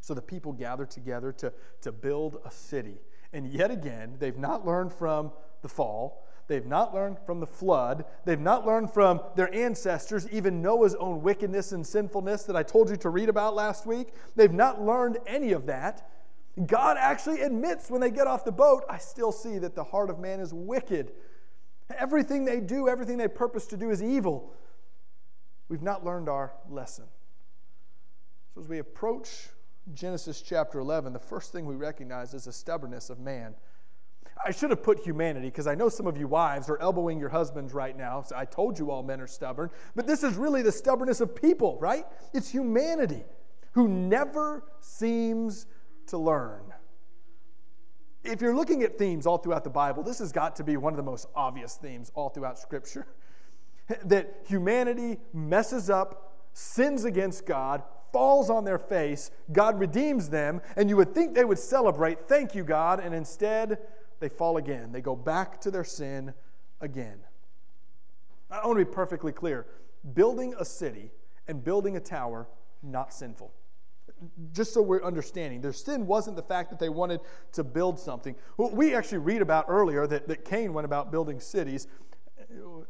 So 0.01 0.13
the 0.13 0.21
people 0.21 0.53
gather 0.53 0.85
together 0.85 1.31
to, 1.33 1.51
to 1.81 1.91
build 1.91 2.37
a 2.45 2.51
city 2.51 2.99
and 3.33 3.47
yet 3.47 3.71
again, 3.71 4.15
they've 4.19 4.37
not 4.37 4.65
learned 4.65 4.93
from 4.93 5.31
the 5.61 5.69
fall. 5.69 6.25
They've 6.47 6.65
not 6.65 6.95
learned 6.95 7.19
from 7.19 7.39
the 7.39 7.47
flood. 7.47 8.05
They've 8.25 8.39
not 8.39 8.65
learned 8.65 8.91
from 8.91 9.21
their 9.35 9.53
ancestors, 9.53 10.27
even 10.29 10.63
Noah's 10.63 10.95
own 10.95 11.21
wickedness 11.21 11.71
and 11.73 11.85
sinfulness 11.85 12.43
that 12.45 12.55
I 12.55 12.63
told 12.63 12.89
you 12.89 12.95
to 12.97 13.09
read 13.09 13.29
about 13.29 13.53
last 13.53 13.85
week. 13.85 14.13
They've 14.35 14.51
not 14.51 14.81
learned 14.81 15.19
any 15.27 15.51
of 15.51 15.67
that. 15.67 16.09
God 16.65 16.97
actually 16.99 17.41
admits 17.41 17.91
when 17.91 18.01
they 18.01 18.09
get 18.09 18.25
off 18.25 18.43
the 18.43 18.51
boat, 18.51 18.83
I 18.89 18.97
still 18.97 19.31
see 19.31 19.59
that 19.59 19.75
the 19.75 19.83
heart 19.83 20.09
of 20.09 20.19
man 20.19 20.39
is 20.39 20.51
wicked. 20.51 21.11
Everything 21.95 22.45
they 22.45 22.59
do, 22.59 22.89
everything 22.89 23.17
they 23.17 23.27
purpose 23.27 23.67
to 23.67 23.77
do 23.77 23.91
is 23.91 24.01
evil. 24.01 24.53
We've 25.69 25.83
not 25.83 26.03
learned 26.03 26.29
our 26.29 26.53
lesson. 26.67 27.05
So 28.55 28.61
as 28.61 28.67
we 28.67 28.79
approach 28.79 29.49
Genesis 29.93 30.41
chapter 30.41 30.79
11, 30.79 31.13
the 31.13 31.19
first 31.19 31.51
thing 31.51 31.65
we 31.65 31.75
recognize 31.75 32.33
is 32.33 32.45
the 32.45 32.53
stubbornness 32.53 33.09
of 33.09 33.19
man. 33.19 33.55
I 34.45 34.51
should 34.51 34.69
have 34.69 34.83
put 34.83 34.99
humanity 34.99 35.47
because 35.47 35.67
I 35.67 35.75
know 35.75 35.89
some 35.89 36.07
of 36.07 36.17
you 36.17 36.27
wives 36.27 36.69
are 36.69 36.79
elbowing 36.79 37.19
your 37.19 37.29
husbands 37.29 37.73
right 37.73 37.97
now. 37.97 38.21
So 38.21 38.35
I 38.37 38.45
told 38.45 38.79
you 38.79 38.89
all 38.89 39.03
men 39.03 39.19
are 39.19 39.27
stubborn. 39.27 39.69
But 39.95 40.07
this 40.07 40.23
is 40.23 40.35
really 40.35 40.61
the 40.61 40.71
stubbornness 40.71 41.19
of 41.19 41.35
people, 41.35 41.77
right? 41.81 42.05
It's 42.33 42.49
humanity 42.49 43.23
who 43.73 43.87
never 43.87 44.63
seems 44.79 45.65
to 46.07 46.17
learn. 46.17 46.61
If 48.23 48.41
you're 48.41 48.55
looking 48.55 48.83
at 48.83 48.97
themes 48.97 49.25
all 49.25 49.37
throughout 49.37 49.63
the 49.63 49.69
Bible, 49.69 50.03
this 50.03 50.19
has 50.19 50.31
got 50.31 50.55
to 50.57 50.63
be 50.63 50.77
one 50.77 50.93
of 50.93 50.97
the 50.97 51.03
most 51.03 51.27
obvious 51.35 51.75
themes 51.75 52.11
all 52.15 52.29
throughout 52.29 52.59
Scripture. 52.59 53.07
that 54.05 54.43
humanity 54.47 55.17
messes 55.33 55.89
up, 55.89 56.47
sins 56.53 57.05
against 57.05 57.45
God, 57.45 57.83
falls 58.11 58.49
on 58.49 58.65
their 58.65 58.79
face, 58.79 59.31
God 59.51 59.79
redeems 59.79 60.29
them, 60.29 60.61
and 60.75 60.89
you 60.89 60.97
would 60.97 61.13
think 61.13 61.35
they 61.35 61.45
would 61.45 61.59
celebrate, 61.59 62.27
thank 62.27 62.55
you, 62.55 62.63
God, 62.63 62.99
and 62.99 63.13
instead 63.13 63.79
they 64.19 64.29
fall 64.29 64.57
again. 64.57 64.91
They 64.91 65.01
go 65.01 65.15
back 65.15 65.61
to 65.61 65.71
their 65.71 65.83
sin 65.83 66.33
again. 66.81 67.19
I 68.51 68.65
want 68.65 68.79
to 68.79 68.85
be 68.85 68.91
perfectly 68.91 69.31
clear 69.31 69.65
building 70.13 70.55
a 70.57 70.65
city 70.65 71.11
and 71.47 71.63
building 71.63 71.97
a 71.97 71.99
tower, 71.99 72.47
not 72.81 73.13
sinful. 73.13 73.51
Just 74.53 74.73
so 74.73 74.81
we're 74.81 75.03
understanding, 75.03 75.61
their 75.61 75.73
sin 75.73 76.05
wasn't 76.07 76.35
the 76.35 76.43
fact 76.43 76.69
that 76.69 76.79
they 76.79 76.89
wanted 76.89 77.21
to 77.53 77.63
build 77.63 77.99
something. 77.99 78.35
We 78.57 78.95
actually 78.95 79.19
read 79.19 79.41
about 79.41 79.65
earlier 79.67 80.07
that, 80.07 80.27
that 80.27 80.45
Cain 80.45 80.73
went 80.73 80.85
about 80.85 81.11
building 81.11 81.39
cities 81.39 81.87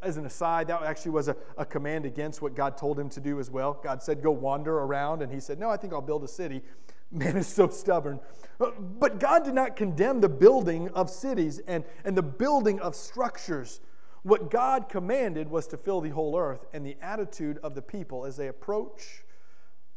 as 0.01 0.17
an 0.17 0.25
aside, 0.25 0.67
that 0.67 0.81
actually 0.83 1.11
was 1.11 1.27
a, 1.27 1.35
a 1.57 1.65
command 1.65 2.05
against 2.05 2.41
what 2.41 2.55
God 2.55 2.77
told 2.77 2.99
him 2.99 3.09
to 3.09 3.19
do 3.19 3.39
as 3.39 3.49
well. 3.49 3.79
God 3.83 4.01
said, 4.01 4.21
Go 4.21 4.31
wander 4.31 4.79
around. 4.79 5.21
And 5.21 5.31
he 5.31 5.39
said, 5.39 5.59
No, 5.59 5.69
I 5.69 5.77
think 5.77 5.93
I'll 5.93 6.01
build 6.01 6.23
a 6.23 6.27
city. 6.27 6.61
Man 7.11 7.37
is 7.37 7.47
so 7.47 7.69
stubborn. 7.69 8.19
But 8.59 9.19
God 9.19 9.43
did 9.43 9.55
not 9.55 9.75
condemn 9.75 10.21
the 10.21 10.29
building 10.29 10.89
of 10.89 11.09
cities 11.09 11.59
and, 11.67 11.83
and 12.05 12.15
the 12.15 12.23
building 12.23 12.79
of 12.81 12.95
structures. 12.95 13.81
What 14.23 14.51
God 14.51 14.89
commanded 14.89 15.49
was 15.49 15.65
to 15.67 15.77
fill 15.77 16.01
the 16.01 16.09
whole 16.09 16.37
earth, 16.37 16.65
and 16.73 16.85
the 16.85 16.97
attitude 17.01 17.57
of 17.63 17.73
the 17.73 17.81
people 17.81 18.25
as 18.25 18.35
they 18.35 18.47
approach 18.47 19.23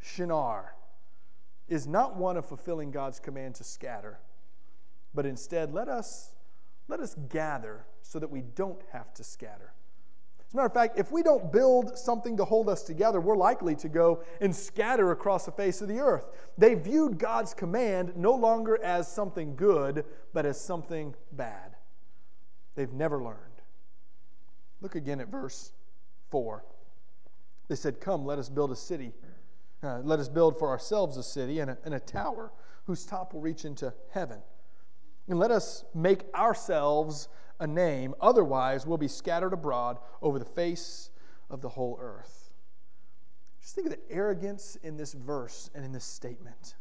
Shinar 0.01 0.75
is 1.69 1.87
not 1.87 2.17
one 2.17 2.37
of 2.37 2.47
fulfilling 2.47 2.91
God's 2.91 3.19
command 3.19 3.57
to 3.57 3.65
scatter, 3.65 4.21
but 5.15 5.27
instead, 5.27 5.73
let 5.73 5.89
us, 5.89 6.35
let 6.89 7.01
us 7.01 7.15
gather 7.29 7.87
so 8.03 8.19
that 8.19 8.31
we 8.31 8.43
don't 8.43 8.81
have 8.93 9.13
to 9.15 9.25
scatter. 9.25 9.73
As 10.47 10.55
a 10.55 10.57
matter 10.57 10.67
of 10.67 10.75
fact, 10.75 10.99
if 10.99 11.11
we 11.11 11.23
don't 11.23 11.51
build 11.51 11.97
something 11.97 12.37
to 12.37 12.45
hold 12.45 12.69
us 12.69 12.83
together, 12.83 13.23
we're 13.23 13.37
likely 13.37 13.75
to 13.77 13.89
go 13.89 14.23
and 14.41 14.55
scatter 14.55 15.11
across 15.11 15.47
the 15.47 15.53
face 15.53 15.81
of 15.81 15.89
the 15.89 15.99
earth. 15.99 16.27
They 16.59 16.75
viewed 16.75 17.19
God's 17.19 17.55
command 17.55 18.13
no 18.17 18.35
longer 18.35 18.79
as 18.85 19.11
something 19.11 19.57
good, 19.57 20.05
but 20.35 20.45
as 20.45 20.61
something 20.61 21.15
bad. 21.33 21.75
They've 22.75 22.93
never 22.93 23.23
learned. 23.23 23.39
Look 24.83 24.95
again 24.95 25.21
at 25.21 25.29
verse 25.29 25.73
4. 26.31 26.63
They 27.69 27.77
said, 27.77 28.01
Come, 28.01 28.27
let 28.27 28.39
us 28.39 28.51
build 28.51 28.73
a 28.73 28.77
city. 28.77 29.15
Uh, 29.83 30.01
let 30.05 30.21
us 30.21 30.29
build 30.29 30.59
for 30.59 30.69
ourselves 30.69 31.17
a 31.17 31.23
city 31.23 31.61
and 31.61 31.71
a, 31.71 31.79
and 31.85 31.95
a 31.95 32.01
tower 32.01 32.53
whose 32.85 33.07
top 33.07 33.33
will 33.33 33.41
reach 33.41 33.65
into 33.65 33.95
heaven. 34.11 34.43
And 35.29 35.39
let 35.39 35.51
us 35.51 35.85
make 35.95 36.25
ourselves 36.35 37.29
a 37.61 37.67
name, 37.67 38.15
otherwise, 38.21 38.87
we'll 38.87 38.99
be 38.99 39.09
scattered 39.09 39.53
abroad 39.53 39.99
over 40.21 40.39
the 40.39 40.45
face 40.45 41.11
of 41.49 41.61
the 41.61 41.69
whole 41.69 41.97
earth. 42.01 42.51
Just 43.61 43.77
think 43.77 43.87
of 43.87 43.93
the 43.93 44.13
arrogance 44.13 44.77
in 44.83 44.97
this 44.97 45.13
verse 45.13 45.71
and 45.75 45.85
in 45.85 45.93
this 45.93 46.05
statement. 46.05 46.75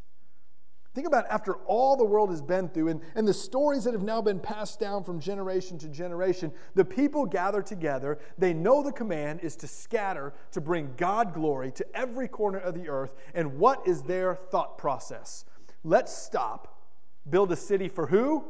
Think 0.94 1.08
about 1.08 1.26
after 1.30 1.56
all 1.68 1.96
the 1.96 2.04
world 2.04 2.32
has 2.32 2.42
been 2.42 2.68
through 2.68 2.90
and, 2.90 3.02
and 3.16 3.26
the 3.26 3.34
stories 3.34 3.86
that 3.86 3.94
have 3.94 4.04
now 4.04 4.22
been 4.22 4.40
passed 4.40 4.78
down 4.78 5.06
from 5.06 5.22
generation 5.22 5.78
to 5.78 5.88
generation, 5.88 6.52
the 6.76 6.84
people 6.84 7.26
gather 7.26 7.62
together. 7.62 8.20
They 8.38 8.54
know 8.54 8.84
the 8.84 8.92
command 8.92 9.40
is 9.42 9.56
to 9.58 9.68
scatter 9.68 10.34
to 10.52 10.60
bring 10.60 10.94
God 10.98 11.34
glory 11.34 11.72
to 11.74 11.86
every 11.96 12.28
corner 12.28 12.58
of 12.58 12.74
the 12.74 12.90
earth. 12.90 13.14
And 13.34 13.58
what 13.58 13.88
is 13.88 14.02
their 14.02 14.36
thought 14.36 14.78
process? 14.78 15.46
Let's 15.86 16.12
stop, 16.12 16.81
build 17.30 17.52
a 17.52 17.56
city 17.56 17.88
for 17.88 18.08
who? 18.08 18.44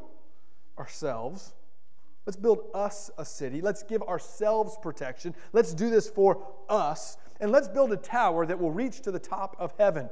Ourselves. 0.77 1.53
Let's 2.25 2.37
build 2.37 2.67
us 2.73 3.09
a 3.17 3.25
city. 3.25 3.61
Let's 3.61 3.83
give 3.83 4.01
ourselves 4.03 4.77
protection. 4.81 5.33
Let's 5.53 5.73
do 5.73 5.89
this 5.89 6.09
for 6.09 6.45
us. 6.69 7.17
And 7.39 7.51
let's 7.51 7.67
build 7.67 7.91
a 7.91 7.97
tower 7.97 8.45
that 8.45 8.59
will 8.59 8.71
reach 8.71 9.01
to 9.01 9.11
the 9.11 9.19
top 9.19 9.55
of 9.59 9.73
heaven 9.77 10.09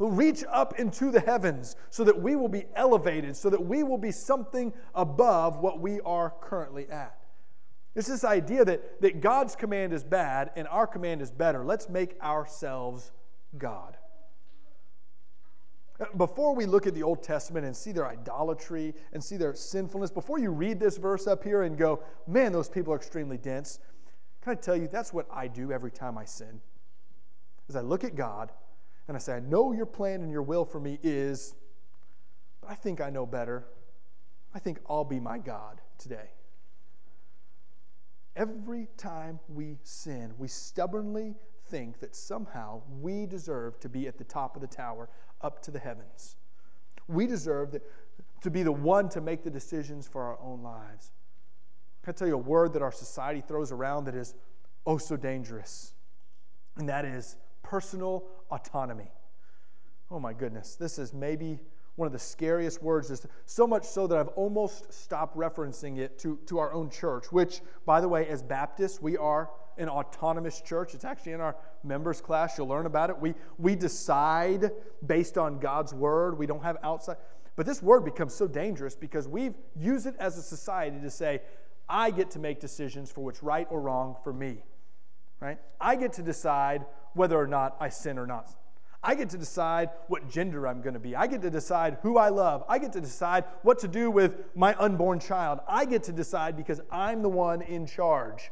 will 0.00 0.10
reach 0.10 0.42
up 0.50 0.78
into 0.78 1.10
the 1.10 1.20
heavens 1.20 1.76
so 1.90 2.02
that 2.04 2.20
we 2.20 2.34
will 2.34 2.48
be 2.48 2.64
elevated, 2.74 3.36
so 3.36 3.50
that 3.50 3.62
we 3.62 3.82
will 3.82 3.98
be 3.98 4.10
something 4.10 4.72
above 4.94 5.58
what 5.58 5.78
we 5.78 6.00
are 6.00 6.32
currently 6.40 6.88
at. 6.88 7.16
It's 7.94 8.08
this 8.08 8.24
idea 8.24 8.64
that, 8.64 9.02
that 9.02 9.20
God's 9.20 9.54
command 9.54 9.92
is 9.92 10.02
bad 10.02 10.52
and 10.56 10.66
our 10.68 10.86
command 10.86 11.20
is 11.20 11.30
better. 11.30 11.64
Let's 11.64 11.88
make 11.88 12.16
ourselves 12.22 13.12
God. 13.58 13.96
Before 16.16 16.54
we 16.54 16.64
look 16.64 16.86
at 16.86 16.94
the 16.94 17.02
Old 17.02 17.22
Testament 17.22 17.66
and 17.66 17.76
see 17.76 17.92
their 17.92 18.06
idolatry 18.06 18.94
and 19.12 19.22
see 19.22 19.36
their 19.36 19.54
sinfulness, 19.54 20.10
before 20.10 20.38
you 20.38 20.50
read 20.50 20.80
this 20.80 20.96
verse 20.96 21.26
up 21.26 21.44
here 21.44 21.62
and 21.62 21.76
go, 21.76 22.02
man, 22.26 22.52
those 22.52 22.70
people 22.70 22.92
are 22.92 22.96
extremely 22.96 23.36
dense, 23.36 23.78
can 24.40 24.52
I 24.52 24.54
tell 24.54 24.76
you 24.76 24.88
that's 24.88 25.12
what 25.12 25.26
I 25.30 25.46
do 25.46 25.72
every 25.72 25.90
time 25.90 26.16
I 26.16 26.24
sin? 26.24 26.60
Is 27.68 27.76
I 27.76 27.82
look 27.82 28.02
at 28.04 28.16
God 28.16 28.50
and 29.08 29.16
I 29.16 29.20
say, 29.20 29.34
I 29.34 29.40
know 29.40 29.72
your 29.72 29.86
plan 29.86 30.22
and 30.22 30.30
your 30.30 30.42
will 30.42 30.64
for 30.64 30.80
me 30.80 30.98
is, 31.02 31.54
but 32.62 32.70
I 32.70 32.74
think 32.74 33.02
I 33.02 33.10
know 33.10 33.26
better. 33.26 33.66
I 34.54 34.58
think 34.58 34.78
I'll 34.88 35.04
be 35.04 35.20
my 35.20 35.36
God 35.36 35.80
today. 35.98 36.30
Every 38.34 38.88
time 38.96 39.38
we 39.48 39.78
sin, 39.82 40.32
we 40.38 40.48
stubbornly 40.48 41.34
think 41.70 42.00
that 42.00 42.16
somehow 42.16 42.82
we 43.00 43.26
deserve 43.26 43.78
to 43.80 43.88
be 43.88 44.06
at 44.08 44.18
the 44.18 44.24
top 44.24 44.56
of 44.56 44.62
the 44.62 44.68
tower, 44.68 45.08
up 45.40 45.62
to 45.62 45.70
the 45.70 45.78
heavens. 45.78 46.36
We 47.08 47.26
deserve 47.26 47.76
to 48.42 48.50
be 48.50 48.62
the 48.62 48.72
one 48.72 49.08
to 49.10 49.20
make 49.20 49.42
the 49.44 49.50
decisions 49.50 50.06
for 50.06 50.22
our 50.22 50.38
own 50.40 50.62
lives. 50.62 51.12
Can 52.02 52.14
I 52.14 52.16
tell 52.16 52.28
you 52.28 52.34
a 52.34 52.38
word 52.38 52.72
that 52.74 52.82
our 52.82 52.92
society 52.92 53.42
throws 53.46 53.72
around 53.72 54.04
that 54.04 54.14
is 54.14 54.34
oh 54.86 54.98
so 54.98 55.16
dangerous? 55.16 55.92
And 56.76 56.88
that 56.88 57.04
is 57.04 57.36
personal 57.62 58.24
autonomy. 58.50 59.10
Oh 60.10 60.18
my 60.18 60.32
goodness, 60.32 60.76
this 60.76 60.98
is 60.98 61.12
maybe 61.12 61.60
one 61.96 62.06
of 62.06 62.12
the 62.12 62.18
scariest 62.18 62.82
words, 62.82 63.26
so 63.44 63.66
much 63.66 63.84
so 63.84 64.06
that 64.06 64.16
I've 64.16 64.28
almost 64.28 64.92
stopped 64.92 65.36
referencing 65.36 65.98
it 65.98 66.18
to, 66.20 66.38
to 66.46 66.58
our 66.58 66.72
own 66.72 66.88
church, 66.88 67.30
which, 67.30 67.60
by 67.84 68.00
the 68.00 68.08
way, 68.08 68.26
as 68.26 68.42
Baptists, 68.42 69.02
we 69.02 69.16
are 69.18 69.50
an 69.80 69.88
autonomous 69.88 70.60
church. 70.60 70.94
It's 70.94 71.04
actually 71.04 71.32
in 71.32 71.40
our 71.40 71.56
members 71.82 72.20
class. 72.20 72.56
You'll 72.56 72.68
learn 72.68 72.86
about 72.86 73.10
it. 73.10 73.18
We, 73.18 73.34
we 73.58 73.74
decide 73.74 74.70
based 75.06 75.38
on 75.38 75.58
God's 75.58 75.92
word, 75.92 76.38
we 76.38 76.46
don't 76.46 76.62
have 76.62 76.76
outside. 76.82 77.16
But 77.56 77.66
this 77.66 77.82
word 77.82 78.04
becomes 78.04 78.34
so 78.34 78.46
dangerous 78.46 78.94
because 78.94 79.26
we've 79.26 79.54
used 79.76 80.06
it 80.06 80.14
as 80.18 80.38
a 80.38 80.42
society 80.42 81.00
to 81.00 81.10
say, 81.10 81.42
I 81.88 82.10
get 82.10 82.30
to 82.32 82.38
make 82.38 82.60
decisions 82.60 83.10
for 83.10 83.22
what's 83.22 83.42
right 83.42 83.66
or 83.70 83.80
wrong 83.80 84.16
for 84.22 84.32
me. 84.32 84.62
Right? 85.40 85.58
I 85.80 85.96
get 85.96 86.12
to 86.14 86.22
decide 86.22 86.84
whether 87.14 87.38
or 87.38 87.46
not 87.46 87.76
I 87.80 87.88
sin 87.88 88.18
or 88.18 88.26
not. 88.26 88.54
I 89.02 89.14
get 89.14 89.30
to 89.30 89.38
decide 89.38 89.90
what 90.08 90.28
gender 90.28 90.68
I'm 90.68 90.82
going 90.82 90.94
to 90.94 91.00
be. 91.00 91.16
I 91.16 91.26
get 91.26 91.40
to 91.42 91.50
decide 91.50 91.96
who 92.02 92.18
I 92.18 92.28
love. 92.28 92.64
I 92.68 92.78
get 92.78 92.92
to 92.92 93.00
decide 93.00 93.44
what 93.62 93.78
to 93.78 93.88
do 93.88 94.10
with 94.10 94.36
my 94.54 94.74
unborn 94.74 95.20
child. 95.20 95.60
I 95.66 95.86
get 95.86 96.02
to 96.04 96.12
decide 96.12 96.56
because 96.56 96.82
I'm 96.90 97.22
the 97.22 97.28
one 97.28 97.62
in 97.62 97.86
charge. 97.86 98.50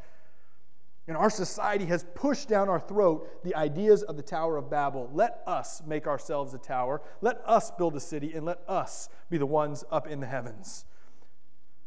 And 1.09 1.17
our 1.17 1.31
society 1.31 1.87
has 1.87 2.05
pushed 2.15 2.49
down 2.49 2.69
our 2.69 2.79
throat 2.79 3.43
the 3.43 3.55
ideas 3.55 4.03
of 4.03 4.17
the 4.17 4.23
Tower 4.23 4.59
of 4.59 4.69
Babel. 4.69 5.09
Let 5.15 5.43
us 5.47 5.83
make 5.87 6.07
ourselves 6.07 6.53
a 6.53 6.59
tower. 6.59 7.01
Let 7.23 7.41
us 7.47 7.71
build 7.71 7.97
a 7.97 8.01
city, 8.01 8.35
and 8.35 8.45
let 8.45 8.61
us 8.69 9.09
be 9.31 9.39
the 9.39 9.47
ones 9.47 9.85
up 9.91 10.07
in 10.07 10.21
the 10.21 10.27
heavens. 10.27 10.85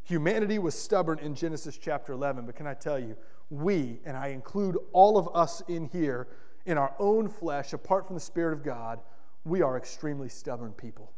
Humanity 0.06 0.58
was 0.58 0.74
stubborn 0.74 1.20
in 1.20 1.36
Genesis 1.36 1.78
chapter 1.78 2.14
11, 2.14 2.48
but 2.48 2.56
can 2.56 2.66
I 2.66 2.74
tell 2.74 2.98
you, 2.98 3.16
we, 3.52 4.00
and 4.06 4.18
I 4.18 4.30
include 4.30 4.78
all 4.92 5.20
of 5.20 5.30
us 5.36 5.62
in 5.68 5.86
here, 5.86 6.28
in 6.66 6.80
our 6.80 6.96
own 6.98 7.30
flesh, 7.30 7.74
apart 7.74 8.08
from 8.08 8.16
the 8.16 8.22
Spirit 8.22 8.54
of 8.54 8.64
God, 8.64 9.00
we 9.46 9.62
are 9.62 9.78
extremely 9.78 10.30
stubborn 10.30 10.74
people. 10.74 11.14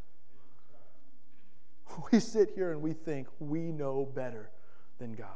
We 2.12 2.18
sit 2.18 2.50
here 2.54 2.72
and 2.72 2.82
we 2.82 2.92
think 2.92 3.28
we 3.38 3.70
know 3.70 4.04
better 4.04 4.50
than 4.98 5.12
God. 5.12 5.28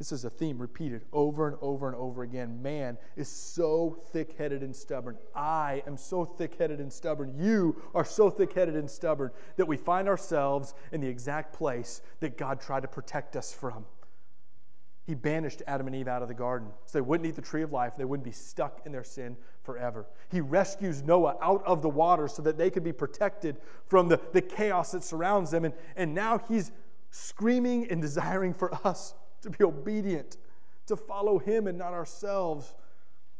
This 0.00 0.12
is 0.12 0.24
a 0.24 0.30
theme 0.30 0.56
repeated 0.56 1.02
over 1.12 1.46
and 1.46 1.58
over 1.60 1.86
and 1.86 1.94
over 1.94 2.22
again. 2.22 2.62
Man 2.62 2.96
is 3.16 3.28
so 3.28 3.98
thick 4.12 4.34
headed 4.38 4.62
and 4.62 4.74
stubborn. 4.74 5.18
I 5.36 5.82
am 5.86 5.98
so 5.98 6.24
thick 6.24 6.54
headed 6.54 6.80
and 6.80 6.90
stubborn. 6.90 7.34
You 7.38 7.82
are 7.94 8.06
so 8.06 8.30
thick 8.30 8.54
headed 8.54 8.76
and 8.76 8.90
stubborn 8.90 9.30
that 9.58 9.68
we 9.68 9.76
find 9.76 10.08
ourselves 10.08 10.72
in 10.90 11.02
the 11.02 11.06
exact 11.06 11.52
place 11.52 12.00
that 12.20 12.38
God 12.38 12.62
tried 12.62 12.80
to 12.80 12.88
protect 12.88 13.36
us 13.36 13.52
from. 13.52 13.84
He 15.06 15.14
banished 15.14 15.62
Adam 15.66 15.86
and 15.86 15.94
Eve 15.94 16.08
out 16.08 16.22
of 16.22 16.28
the 16.28 16.34
garden 16.34 16.68
so 16.86 16.96
they 16.96 17.02
wouldn't 17.02 17.28
eat 17.28 17.36
the 17.36 17.42
tree 17.42 17.62
of 17.62 17.70
life, 17.70 17.92
they 17.98 18.06
wouldn't 18.06 18.24
be 18.24 18.32
stuck 18.32 18.80
in 18.86 18.92
their 18.92 19.04
sin 19.04 19.36
forever. 19.64 20.06
He 20.30 20.40
rescues 20.40 21.02
Noah 21.02 21.36
out 21.42 21.62
of 21.66 21.82
the 21.82 21.90
water 21.90 22.26
so 22.26 22.40
that 22.40 22.56
they 22.56 22.70
could 22.70 22.84
be 22.84 22.92
protected 22.94 23.58
from 23.86 24.08
the, 24.08 24.18
the 24.32 24.40
chaos 24.40 24.92
that 24.92 25.04
surrounds 25.04 25.50
them. 25.50 25.66
And, 25.66 25.74
and 25.94 26.14
now 26.14 26.38
he's 26.48 26.72
screaming 27.10 27.90
and 27.90 28.00
desiring 28.00 28.54
for 28.54 28.72
us 28.86 29.12
to 29.42 29.50
be 29.50 29.64
obedient, 29.64 30.36
to 30.86 30.96
follow 30.96 31.38
him 31.38 31.66
and 31.66 31.78
not 31.78 31.92
ourselves, 31.92 32.74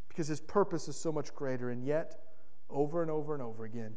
because 0.08 0.28
his 0.28 0.40
purpose 0.40 0.88
is 0.88 0.96
so 0.96 1.12
much 1.12 1.34
greater. 1.34 1.70
And 1.70 1.84
yet, 1.84 2.20
over 2.68 3.02
and 3.02 3.10
over 3.10 3.34
and 3.34 3.42
over 3.42 3.64
again, 3.64 3.94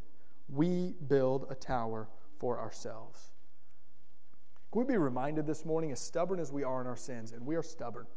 we 0.50 0.96
build 1.08 1.48
a 1.50 1.56
tower 1.56 2.10
for 2.40 2.60
ourselves. 2.60 3.32
Can 4.72 4.82
we 4.82 4.94
be 4.94 4.98
reminded 4.98 5.46
this 5.46 5.66
morning, 5.66 5.92
as 5.92 6.00
stubborn 6.00 6.40
as 6.40 6.52
we 6.52 6.64
are 6.64 6.82
in 6.82 6.88
our 6.88 6.96
sins, 6.96 7.32
and 7.32 7.46
we 7.46 7.56
are 7.56 7.64
stubborn, 7.64 8.08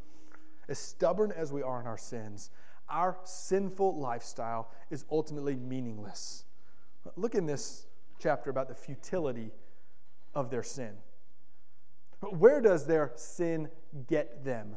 as 0.69 0.79
stubborn 0.79 1.33
as 1.33 1.53
we 1.53 1.63
are 1.63 1.81
in 1.81 1.87
our 1.87 1.99
sins, 1.99 2.51
our 2.89 3.19
sinful 3.25 3.99
lifestyle 3.99 4.71
is 4.91 5.05
ultimately 5.11 5.55
meaningless. 5.55 6.45
Look 7.17 7.35
in 7.35 7.47
this 7.47 7.87
chapter 8.19 8.51
about 8.51 8.69
the 8.69 8.75
futility 8.75 9.51
of 10.35 10.51
their 10.51 10.63
sin. 10.63 10.95
Where 12.21 12.61
does 12.61 12.87
their 12.87 13.13
sin 13.17 13.69
get 14.09 14.45
them? 14.45 14.77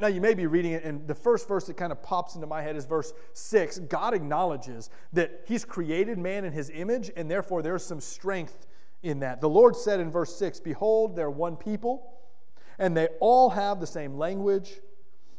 Now, 0.00 0.06
you 0.06 0.20
may 0.20 0.32
be 0.32 0.46
reading 0.46 0.72
it, 0.72 0.84
and 0.84 1.06
the 1.06 1.14
first 1.14 1.46
verse 1.46 1.66
that 1.66 1.76
kind 1.76 1.92
of 1.92 2.02
pops 2.02 2.34
into 2.34 2.46
my 2.46 2.62
head 2.62 2.76
is 2.76 2.86
verse 2.86 3.12
6. 3.34 3.80
God 3.80 4.14
acknowledges 4.14 4.88
that 5.12 5.42
He's 5.46 5.64
created 5.64 6.18
man 6.18 6.44
in 6.44 6.52
His 6.52 6.70
image, 6.70 7.10
and 7.14 7.30
therefore 7.30 7.62
there's 7.62 7.84
some 7.84 8.00
strength 8.00 8.66
in 9.02 9.20
that. 9.20 9.40
The 9.40 9.48
Lord 9.48 9.76
said 9.76 10.00
in 10.00 10.10
verse 10.10 10.34
6 10.36 10.60
Behold, 10.60 11.14
they're 11.14 11.30
one 11.30 11.56
people, 11.56 12.14
and 12.78 12.96
they 12.96 13.08
all 13.20 13.50
have 13.50 13.80
the 13.80 13.86
same 13.86 14.16
language, 14.16 14.80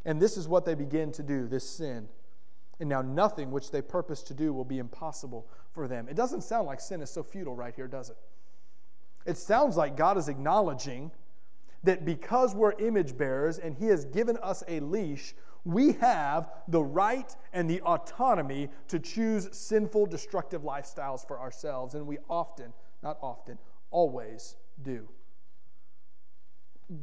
and 0.06 0.22
this 0.22 0.38
is 0.38 0.48
what 0.48 0.66
they 0.66 0.76
begin 0.76 1.12
to 1.14 1.24
do 1.24 1.48
this 1.48 1.68
sin. 1.68 2.08
And 2.80 2.90
now 2.90 3.02
nothing 3.02 3.50
which 3.50 3.72
they 3.72 3.82
purpose 3.82 4.22
to 4.24 4.36
do 4.36 4.54
will 4.54 4.66
be 4.66 4.78
impossible 4.78 5.48
for 5.72 5.88
them. 5.88 6.08
It 6.08 6.16
doesn't 6.16 6.42
sound 6.42 6.68
like 6.68 6.80
sin 6.80 7.02
is 7.02 7.10
so 7.10 7.24
futile 7.24 7.56
right 7.56 7.74
here, 7.74 7.88
does 7.88 8.12
it? 8.12 8.18
It 9.28 9.38
sounds 9.38 9.78
like 9.78 9.96
God 9.96 10.18
is 10.18 10.30
acknowledging 10.30 11.12
that 11.84 12.06
because 12.06 12.56
we're 12.56 12.72
image 12.80 13.18
bearers 13.18 13.60
and 13.60 13.76
He 13.76 13.88
has 13.88 14.06
given 14.06 14.38
us 14.38 14.64
a 14.68 14.80
leash, 14.80 15.36
we 15.66 15.92
have 15.94 16.50
the 16.70 16.82
right 16.82 17.36
and 17.52 17.70
the 17.70 17.82
autonomy 17.82 18.70
to 18.88 19.00
choose 19.00 19.50
sinful, 19.52 20.06
destructive 20.06 20.64
lifestyles 20.64 21.28
for 21.28 21.40
ourselves. 21.40 21.94
And 21.94 22.08
we 22.08 22.18
often 22.30 22.74
not 23.04 23.18
often, 23.22 23.58
always 23.92 24.56
do. 24.82 25.08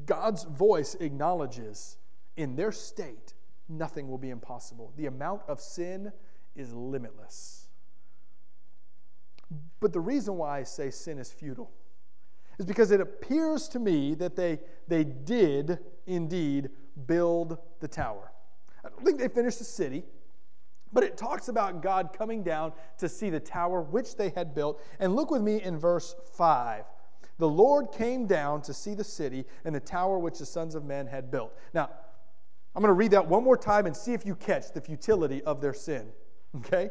God's 0.07 0.45
voice 0.45 0.95
acknowledges 0.99 1.99
in 2.37 2.57
their 2.57 2.73
state, 2.73 3.35
nothing 3.69 4.09
will 4.09 4.19
be 4.19 4.31
impossible. 4.31 4.93
The 4.97 5.07
amount 5.07 5.43
of 5.47 5.61
sin 5.61 6.13
is 6.57 6.73
limitless. 6.73 7.69
But 9.81 9.93
the 9.93 10.01
reason 10.01 10.37
why 10.37 10.59
I 10.59 10.63
say 10.63 10.91
sin 10.91 11.19
is 11.19 11.31
futile 11.31 11.71
is 12.59 12.67
because 12.67 12.91
it 12.91 13.01
appears 13.01 13.69
to 13.69 13.79
me 13.79 14.15
that 14.15 14.37
they, 14.37 14.61
they 14.89 15.05
did 15.05 15.79
indeed 16.07 16.71
build 17.07 17.59
the 17.81 17.89
tower. 17.89 18.33
I 18.85 18.89
don't 18.89 19.05
think 19.05 19.19
they 19.19 19.29
finished 19.29 19.59
the 19.59 19.65
city. 19.65 20.05
But 20.93 21.03
it 21.03 21.17
talks 21.17 21.49
about 21.49 21.83
God 21.83 22.11
coming 22.17 22.45
down 22.45 22.73
to 22.99 23.09
see 23.09 23.29
the 23.29 23.41
tower 23.41 23.83
which 23.83 24.17
they 24.17 24.29
had 24.31 24.55
built. 24.55 24.81
And 25.01 25.17
look 25.17 25.31
with 25.31 25.43
me 25.43 25.61
in 25.61 25.77
verse 25.77 26.15
5. 26.37 26.85
The 27.39 27.49
Lord 27.49 27.91
came 27.91 28.27
down 28.27 28.63
to 28.63 28.73
see 28.73 28.95
the 28.95 29.03
city 29.03 29.45
and 29.65 29.75
the 29.75 29.81
tower 29.81 30.21
which 30.21 30.39
the 30.39 30.47
sons 30.47 30.77
of 30.77 30.85
men 30.85 31.09
had 31.09 31.33
built. 31.33 31.53
Now, 31.75 31.91
I'm 32.77 32.81
going 32.81 32.91
to 32.91 32.93
read 32.93 33.11
that 33.11 33.27
one 33.27 33.43
more 33.43 33.57
time 33.57 33.87
and 33.87 33.97
see 33.97 34.13
if 34.13 34.25
you 34.25 34.37
catch 34.37 34.73
the 34.73 34.81
futility 34.81 35.43
of 35.43 35.61
their 35.61 35.75
sin. 35.75 36.07
Okay? 36.59 36.91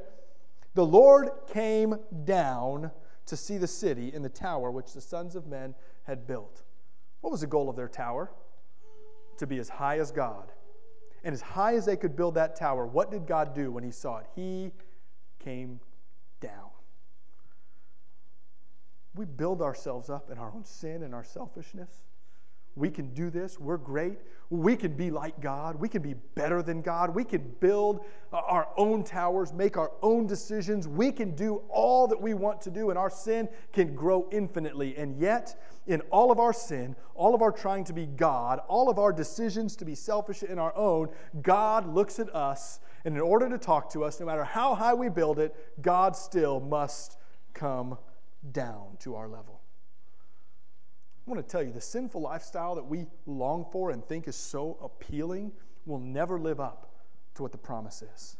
The 0.74 0.86
Lord 0.86 1.30
came 1.48 1.96
down 2.26 2.92
to 3.26 3.38
see 3.38 3.58
the 3.58 3.68
city 3.68 4.12
and 4.14 4.24
the 4.24 4.30
tower 4.30 4.72
which 4.72 4.94
the 4.94 5.02
sons 5.02 5.36
of 5.36 5.48
men 5.48 5.76
had 6.04 6.28
built. 6.28 6.64
What 7.22 7.32
was 7.32 7.42
the 7.42 7.48
goal 7.48 7.70
of 7.70 7.76
their 7.76 7.88
tower? 7.88 8.32
To 9.38 9.48
be 9.48 9.60
as 9.60 9.70
high 9.70 10.00
as 10.00 10.12
God. 10.12 10.52
And 11.24 11.34
as 11.34 11.42
high 11.42 11.76
as 11.76 11.86
they 11.86 11.96
could 11.96 12.16
build 12.16 12.36
that 12.36 12.56
tower, 12.56 12.86
what 12.86 13.10
did 13.10 13.26
God 13.26 13.56
do 13.56 13.72
when 13.72 13.84
He 13.84 13.92
saw 13.92 14.18
it? 14.18 14.26
He 14.36 14.72
came 15.40 15.80
down. 16.42 16.70
We 19.16 19.26
build 19.26 19.62
ourselves 19.62 20.10
up 20.10 20.30
in 20.32 20.38
our 20.38 20.52
own 20.54 20.66
sin 20.66 21.04
and 21.04 21.14
our 21.14 21.24
selfishness. 21.24 22.04
We 22.76 22.90
can 22.90 23.14
do 23.14 23.30
this. 23.30 23.60
We're 23.60 23.78
great. 23.78 24.18
We 24.50 24.76
can 24.76 24.96
be 24.96 25.10
like 25.10 25.40
God. 25.42 25.76
We 25.76 25.90
can 25.90 26.02
be 26.02 26.16
better 26.36 26.62
than 26.62 26.82
God. 26.82 27.14
We 27.14 27.24
can 27.24 27.56
build 27.60 28.06
our 28.32 28.68
own 28.78 29.04
towers, 29.04 29.54
make 29.54 29.78
our 29.78 29.92
own 30.02 30.28
decisions. 30.28 30.88
We 30.88 31.12
can 31.12 31.36
do 31.36 31.62
all 31.70 32.08
that 32.08 32.22
we 32.22 32.34
want 32.34 32.62
to 32.62 32.72
do, 32.72 32.90
and 32.90 33.00
our 33.00 33.10
sin 33.10 33.50
can 33.72 33.96
grow 33.96 34.28
infinitely. 34.32 34.96
And 34.96 35.18
yet, 35.20 35.60
in 35.88 36.02
all 36.12 36.32
of 36.32 36.40
our 36.40 36.54
sin, 36.54 36.96
all 37.16 37.34
of 37.34 37.42
our 37.42 37.52
trying 37.52 37.84
to 37.86 37.94
be 37.94 38.06
God, 38.06 38.60
all 38.68 38.90
of 38.90 39.00
our 39.00 39.12
decisions 39.12 39.76
to 39.78 39.86
be 39.86 39.96
selfish 39.96 40.44
in 40.44 40.60
our 40.60 40.76
own, 40.76 41.10
God 41.42 41.92
looks 41.94 42.20
at 42.20 42.34
us, 42.36 42.80
and 43.06 43.16
in 43.16 43.22
order 43.22 43.50
to 43.50 43.58
talk 43.58 43.92
to 43.94 44.04
us, 44.04 44.20
no 44.20 44.26
matter 44.26 44.44
how 44.44 44.76
high 44.76 44.94
we 44.94 45.10
build 45.10 45.40
it, 45.40 45.56
God 45.82 46.16
still 46.16 46.60
must 46.60 47.18
come 47.54 47.98
down 48.52 48.98
to 49.00 49.16
our 49.16 49.28
level. 49.28 49.63
I 51.26 51.32
want 51.32 51.46
to 51.46 51.50
tell 51.50 51.64
you 51.64 51.72
the 51.72 51.82
sinful 51.82 52.22
lifestyle 52.22 52.76
that 52.76 52.86
we 52.86 53.06
long 53.26 53.66
for 53.72 53.92
and 53.92 54.04
think 54.06 54.28
is 54.28 54.36
so 54.36 54.78
appealing 54.82 55.54
will 55.86 56.00
never 56.00 56.40
live 56.40 56.60
up 56.60 56.92
to 57.36 57.44
what 57.44 57.52
the 57.52 57.58
promise 57.58 58.02
is. 58.02 58.38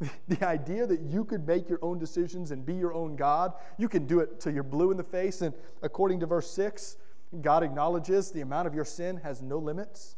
The 0.28 0.46
idea 0.46 0.86
that 0.86 1.00
you 1.00 1.24
could 1.24 1.46
make 1.46 1.70
your 1.70 1.78
own 1.80 1.98
decisions 1.98 2.50
and 2.50 2.66
be 2.66 2.74
your 2.74 2.92
own 2.92 3.16
God, 3.16 3.54
you 3.78 3.88
can 3.88 4.06
do 4.06 4.20
it 4.20 4.40
till 4.40 4.52
you're 4.52 4.62
blue 4.62 4.90
in 4.90 4.98
the 4.98 5.02
face. 5.02 5.40
And 5.40 5.54
according 5.82 6.20
to 6.20 6.26
verse 6.26 6.50
6, 6.50 6.98
God 7.40 7.62
acknowledges 7.62 8.30
the 8.30 8.42
amount 8.42 8.66
of 8.66 8.74
your 8.74 8.84
sin 8.84 9.16
has 9.18 9.40
no 9.40 9.58
limits, 9.58 10.16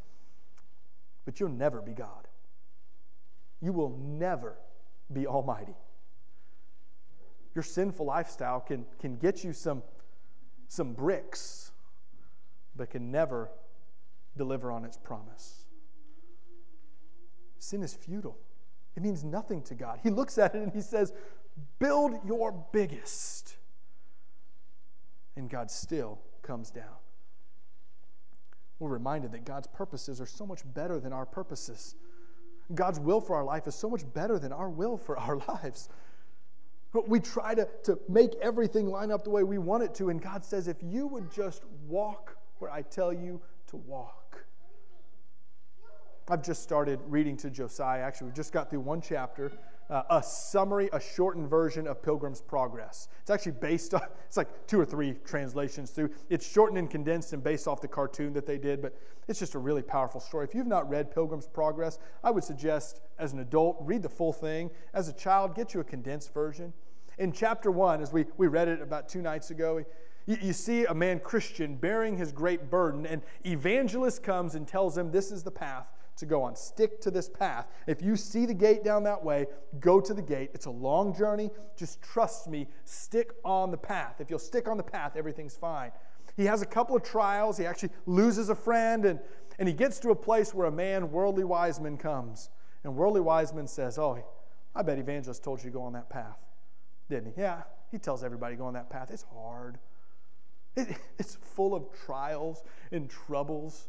but 1.25 1.38
you'll 1.38 1.50
never 1.50 1.80
be 1.80 1.92
God. 1.92 2.26
You 3.61 3.73
will 3.73 3.90
never 3.90 4.56
be 5.12 5.26
Almighty. 5.26 5.76
Your 7.54 7.62
sinful 7.62 8.06
lifestyle 8.06 8.61
can, 8.61 8.85
can 8.99 9.16
get 9.16 9.44
you 9.44 9.52
some 9.52 9.82
some 10.68 10.92
bricks, 10.92 11.72
but 12.76 12.90
can 12.90 13.10
never 13.10 13.50
deliver 14.37 14.70
on 14.70 14.84
its 14.84 14.96
promise. 14.96 15.64
Sin 17.58 17.82
is 17.82 17.94
futile. 17.94 18.38
It 18.96 19.02
means 19.02 19.25
nothing 19.25 19.62
to 19.62 19.75
God. 19.75 20.00
He 20.02 20.10
looks 20.10 20.38
at 20.38 20.54
it 20.54 20.62
and 20.62 20.72
he 20.72 20.80
says, 20.80 21.12
Build 21.78 22.14
your 22.25 22.52
biggest. 22.72 23.56
And 25.37 25.50
God 25.50 25.70
still 25.70 26.20
comes 26.42 26.70
down. 26.70 26.84
We're 28.78 28.90
reminded 28.90 29.32
that 29.32 29.44
God's 29.44 29.66
purposes 29.66 30.20
are 30.20 30.26
so 30.26 30.46
much 30.46 30.62
better 30.72 31.00
than 31.00 31.12
our 31.12 31.26
purposes. 31.26 31.96
God's 32.75 33.00
will 33.00 33.20
for 33.20 33.34
our 33.34 33.44
life 33.44 33.66
is 33.66 33.75
so 33.75 33.88
much 33.88 34.02
better 34.14 34.38
than 34.38 34.52
our 34.52 34.68
will 34.68 34.96
for 34.96 35.18
our 35.18 35.37
lives. 35.48 35.88
We 37.07 37.21
try 37.21 37.54
to, 37.54 37.68
to 37.85 37.99
make 38.09 38.35
everything 38.40 38.87
line 38.87 39.11
up 39.11 39.23
the 39.23 39.30
way 39.30 39.42
we 39.42 39.59
want 39.59 39.83
it 39.83 39.95
to, 39.97 40.09
and 40.09 40.23
God 40.23 40.45
says, 40.45 40.68
if 40.68 40.78
you 40.83 41.07
would 41.07 41.30
just 41.30 41.64
walk 41.87 42.37
where 42.59 42.71
I 42.71 42.83
tell 42.83 43.12
you 43.12 43.40
to 43.68 43.76
walk. 43.76 44.45
I've 46.28 46.42
just 46.42 46.62
started 46.62 47.00
reading 47.07 47.37
to 47.38 47.50
Josiah. 47.50 48.02
Actually, 48.02 48.28
we 48.28 48.33
just 48.35 48.52
got 48.52 48.68
through 48.68 48.80
one 48.80 49.00
chapter, 49.00 49.52
uh, 49.90 50.02
a 50.11 50.23
summary, 50.23 50.90
a 50.92 51.00
shortened 51.00 51.49
version 51.49 51.87
of 51.87 52.02
Pilgrim's 52.02 52.40
Progress. 52.40 53.09
It's 53.21 53.30
actually 53.30 53.52
based 53.52 53.95
on, 53.95 54.02
it's 54.26 54.37
like 54.37 54.66
two 54.66 54.78
or 54.78 54.85
three 54.85 55.14
translations 55.25 55.90
through. 55.90 56.11
It's 56.28 56.47
shortened 56.47 56.78
and 56.78 56.90
condensed 56.90 57.33
and 57.33 57.42
based 57.42 57.66
off 57.66 57.80
the 57.80 57.88
cartoon 57.88 58.33
that 58.35 58.47
they 58.47 58.59
did, 58.59 58.83
but 58.83 58.98
it's 59.29 59.38
just 59.38 59.55
a 59.55 59.59
really 59.59 59.83
powerful 59.83 60.20
story. 60.20 60.44
If 60.44 60.55
you've 60.55 60.66
not 60.66 60.88
read 60.88 61.11
Pilgrim's 61.11 61.46
Progress, 61.46 61.98
I 62.22 62.31
would 62.31 62.44
suggest 62.44 63.01
as 63.18 63.33
an 63.33 63.40
adult, 63.40 63.77
read 63.81 64.03
the 64.03 64.09
full 64.09 64.33
thing. 64.33 64.70
As 64.94 65.09
a 65.09 65.12
child, 65.12 65.55
get 65.55 65.74
you 65.74 65.81
a 65.81 65.85
condensed 65.85 66.33
version. 66.33 66.72
In 67.18 67.33
chapter 67.33 67.70
one, 67.70 68.01
as 68.01 68.12
we, 68.12 68.27
we 68.37 68.46
read 68.46 68.68
it 68.68 68.81
about 68.81 69.09
two 69.09 69.22
nights 69.22 69.51
ago, 69.51 69.85
you, 70.27 70.37
you 70.40 70.53
see 70.53 70.85
a 70.85 70.94
man, 70.94 71.18
Christian, 71.18 71.77
bearing 71.77 72.16
his 72.16 72.31
great 72.31 72.70
burden, 72.70 73.07
and 73.07 73.22
evangelist 73.44 74.22
comes 74.22 74.55
and 74.55 74.68
tells 74.68 74.96
him, 74.96 75.11
This 75.11 75.33
is 75.33 75.42
the 75.42 75.51
path 75.51 75.88
to 76.18 76.26
go 76.26 76.42
on. 76.42 76.54
Stick 76.57 77.00
to 77.00 77.11
this 77.11 77.28
path. 77.28 77.66
If 77.87 78.02
you 78.02 78.16
see 78.16 78.46
the 78.46 78.54
gate 78.54 78.85
down 78.85 79.02
that 79.04 79.22
way, 79.22 79.46
go 79.81 80.00
to 80.00 80.14
the 80.14 80.22
gate. 80.22 80.50
It's 80.54 80.66
a 80.66 80.70
long 80.70 81.16
journey. 81.16 81.50
Just 81.76 82.02
trust 82.02 82.48
me. 82.48 82.68
Stick 82.85 83.33
on 83.44 83.70
the 83.70 83.76
path. 83.76 84.16
If 84.20 84.31
you'll 84.31 84.38
stick 84.38 84.68
on 84.68 84.76
the 84.76 84.83
path, 84.83 85.16
everything's 85.16 85.57
fine. 85.57 85.92
He 86.37 86.44
has 86.44 86.62
a 86.62 86.66
couple 86.66 86.96
of 86.96 87.02
trials. 87.02 87.57
He 87.57 87.66
actually 87.66 87.90
loses 88.07 88.48
a 88.48 88.54
friend, 88.54 89.04
and, 89.04 89.18
and 89.59 89.66
he 89.68 89.74
gets 89.74 89.98
to 90.00 90.11
a 90.11 90.16
place 90.16 90.54
where 90.54 90.66
a 90.66 90.72
man, 90.72 91.11
Worldly 91.11 91.44
Wiseman, 91.44 91.96
comes. 91.96 92.50
And 92.85 92.94
Worldly 92.94 93.20
Wiseman 93.20 93.66
says, 93.66 93.98
Oh, 93.98 94.22
I 94.74 94.83
bet 94.83 94.98
Evangelist 94.98 95.42
told 95.42 95.61
you 95.61 95.70
to 95.70 95.74
go 95.74 95.83
on 95.83 95.92
that 95.94 96.09
path, 96.09 96.38
didn't 97.11 97.35
he? 97.35 97.40
Yeah, 97.40 97.62
he 97.90 97.98
tells 97.98 98.22
everybody 98.22 98.54
go 98.57 98.66
on 98.66 98.74
that 98.74 98.90
path. 98.90 99.11
It's 99.11 99.24
hard, 99.35 99.78
it, 100.76 100.96
it's 101.18 101.37
full 101.37 101.74
of 101.74 101.87
trials 102.07 102.62
and 102.92 103.11
troubles. 103.11 103.88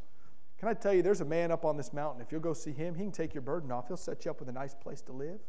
Can 0.59 0.67
I 0.67 0.73
tell 0.73 0.93
you, 0.93 1.01
there's 1.01 1.21
a 1.21 1.25
man 1.25 1.51
up 1.51 1.63
on 1.63 1.77
this 1.77 1.93
mountain. 1.93 2.21
If 2.21 2.31
you'll 2.31 2.41
go 2.41 2.53
see 2.53 2.73
him, 2.73 2.93
he 2.93 3.03
can 3.03 3.11
take 3.11 3.33
your 3.33 3.41
burden 3.41 3.71
off. 3.71 3.87
He'll 3.87 3.97
set 3.97 4.25
you 4.25 4.31
up 4.31 4.39
with 4.39 4.49
a 4.49 4.53
nice 4.53 4.73
place 4.73 5.01
to 5.03 5.13
live. 5.13 5.39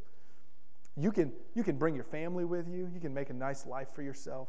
You 0.96 1.10
can, 1.10 1.32
you 1.54 1.64
can 1.64 1.76
bring 1.76 1.94
your 1.94 2.04
family 2.04 2.44
with 2.44 2.68
you, 2.68 2.90
you 2.92 3.00
can 3.00 3.12
make 3.12 3.30
a 3.30 3.34
nice 3.34 3.66
life 3.66 3.88
for 3.94 4.02
yourself. 4.02 4.48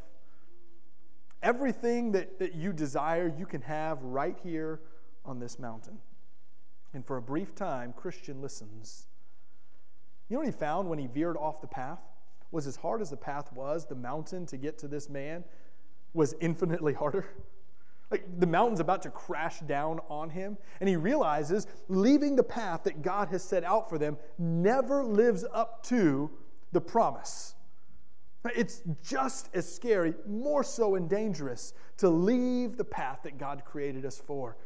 Everything 1.42 2.12
that, 2.12 2.38
that 2.40 2.54
you 2.54 2.74
desire, 2.74 3.34
you 3.36 3.46
can 3.48 3.62
have 3.62 4.02
right 4.04 4.38
here 4.44 4.82
on 5.26 5.40
this 5.40 5.58
mountain. 5.58 5.98
And 6.94 7.06
for 7.06 7.18
a 7.18 7.22
brief 7.22 7.56
time, 7.56 7.94
Christian 7.94 8.42
listens. 8.42 9.08
You 10.30 10.36
know 10.36 10.42
what 10.42 10.48
he 10.48 10.52
found 10.52 10.90
when 10.90 11.00
he 11.00 11.08
veered 11.08 11.38
off 11.38 11.62
the 11.62 11.68
path? 11.68 12.00
Was 12.52 12.68
as 12.68 12.76
hard 12.76 13.02
as 13.02 13.10
the 13.10 13.18
path 13.18 13.52
was, 13.54 13.86
the 13.86 13.96
mountain 13.96 14.46
to 14.48 14.58
get 14.58 14.78
to 14.80 14.88
this 14.88 15.10
man 15.10 15.44
was 16.14 16.36
infinitely 16.40 16.94
harder. 17.02 17.30
Like 18.12 18.26
the 18.40 18.46
mountain's 18.46 18.82
about 18.82 19.02
to 19.04 19.10
crash 19.10 19.62
down 19.62 20.02
on 20.10 20.30
him, 20.30 20.58
and 20.82 20.90
he 20.90 20.98
realizes 20.98 21.66
leaving 21.88 22.36
the 22.36 22.44
path 22.44 22.84
that 22.84 23.02
God 23.02 23.30
has 23.30 23.42
set 23.44 23.64
out 23.64 23.90
for 23.90 23.98
them 23.98 24.18
never 24.38 25.04
lives 25.04 25.46
up 25.54 25.84
to 25.88 26.30
the 26.74 26.82
promise. 26.82 27.56
It's 28.56 28.82
just 29.04 29.50
as 29.54 29.74
scary, 29.74 30.14
more 30.28 30.64
so 30.64 30.96
and 30.96 31.10
dangerous, 31.10 31.74
to 31.98 32.10
leave 32.10 32.76
the 32.76 32.84
path 32.84 33.20
that 33.24 33.38
God 33.38 33.64
created 33.64 34.06
us 34.06 34.20
for 34.20 34.58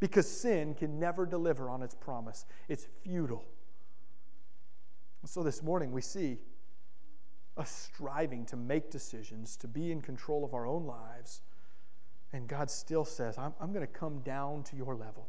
because 0.00 0.26
sin 0.26 0.74
can 0.74 0.98
never 0.98 1.26
deliver 1.26 1.68
on 1.68 1.82
its 1.82 1.94
promise. 1.94 2.46
It's 2.68 2.88
futile. 3.04 3.44
So 5.26 5.42
this 5.42 5.62
morning 5.62 5.92
we 5.92 6.00
see 6.00 6.38
us 7.58 7.90
striving 7.92 8.46
to 8.46 8.56
make 8.56 8.90
decisions, 8.90 9.56
to 9.58 9.68
be 9.68 9.92
in 9.92 10.00
control 10.00 10.44
of 10.44 10.54
our 10.54 10.66
own 10.66 10.86
lives. 10.86 11.42
And 12.32 12.46
God 12.46 12.70
still 12.70 13.04
says, 13.04 13.38
I'm, 13.38 13.54
I'm 13.60 13.72
going 13.72 13.86
to 13.86 13.92
come 13.92 14.20
down 14.20 14.62
to 14.64 14.76
your 14.76 14.94
level. 14.94 15.28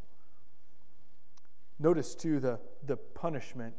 Notice, 1.80 2.14
too, 2.14 2.40
the, 2.40 2.60
the 2.86 2.98
punishment. 2.98 3.74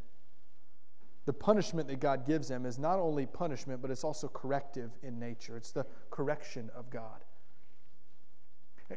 The 1.24 1.32
punishment 1.32 1.86
that 1.88 2.00
God 2.00 2.26
gives 2.26 2.48
them 2.48 2.66
is 2.66 2.78
not 2.78 2.98
only 2.98 3.26
punishment, 3.26 3.80
but 3.80 3.92
it's 3.92 4.02
also 4.02 4.26
corrective 4.26 4.90
in 5.04 5.20
nature. 5.20 5.56
It's 5.56 5.70
the 5.70 5.86
correction 6.10 6.68
of 6.74 6.90
God. 6.90 7.24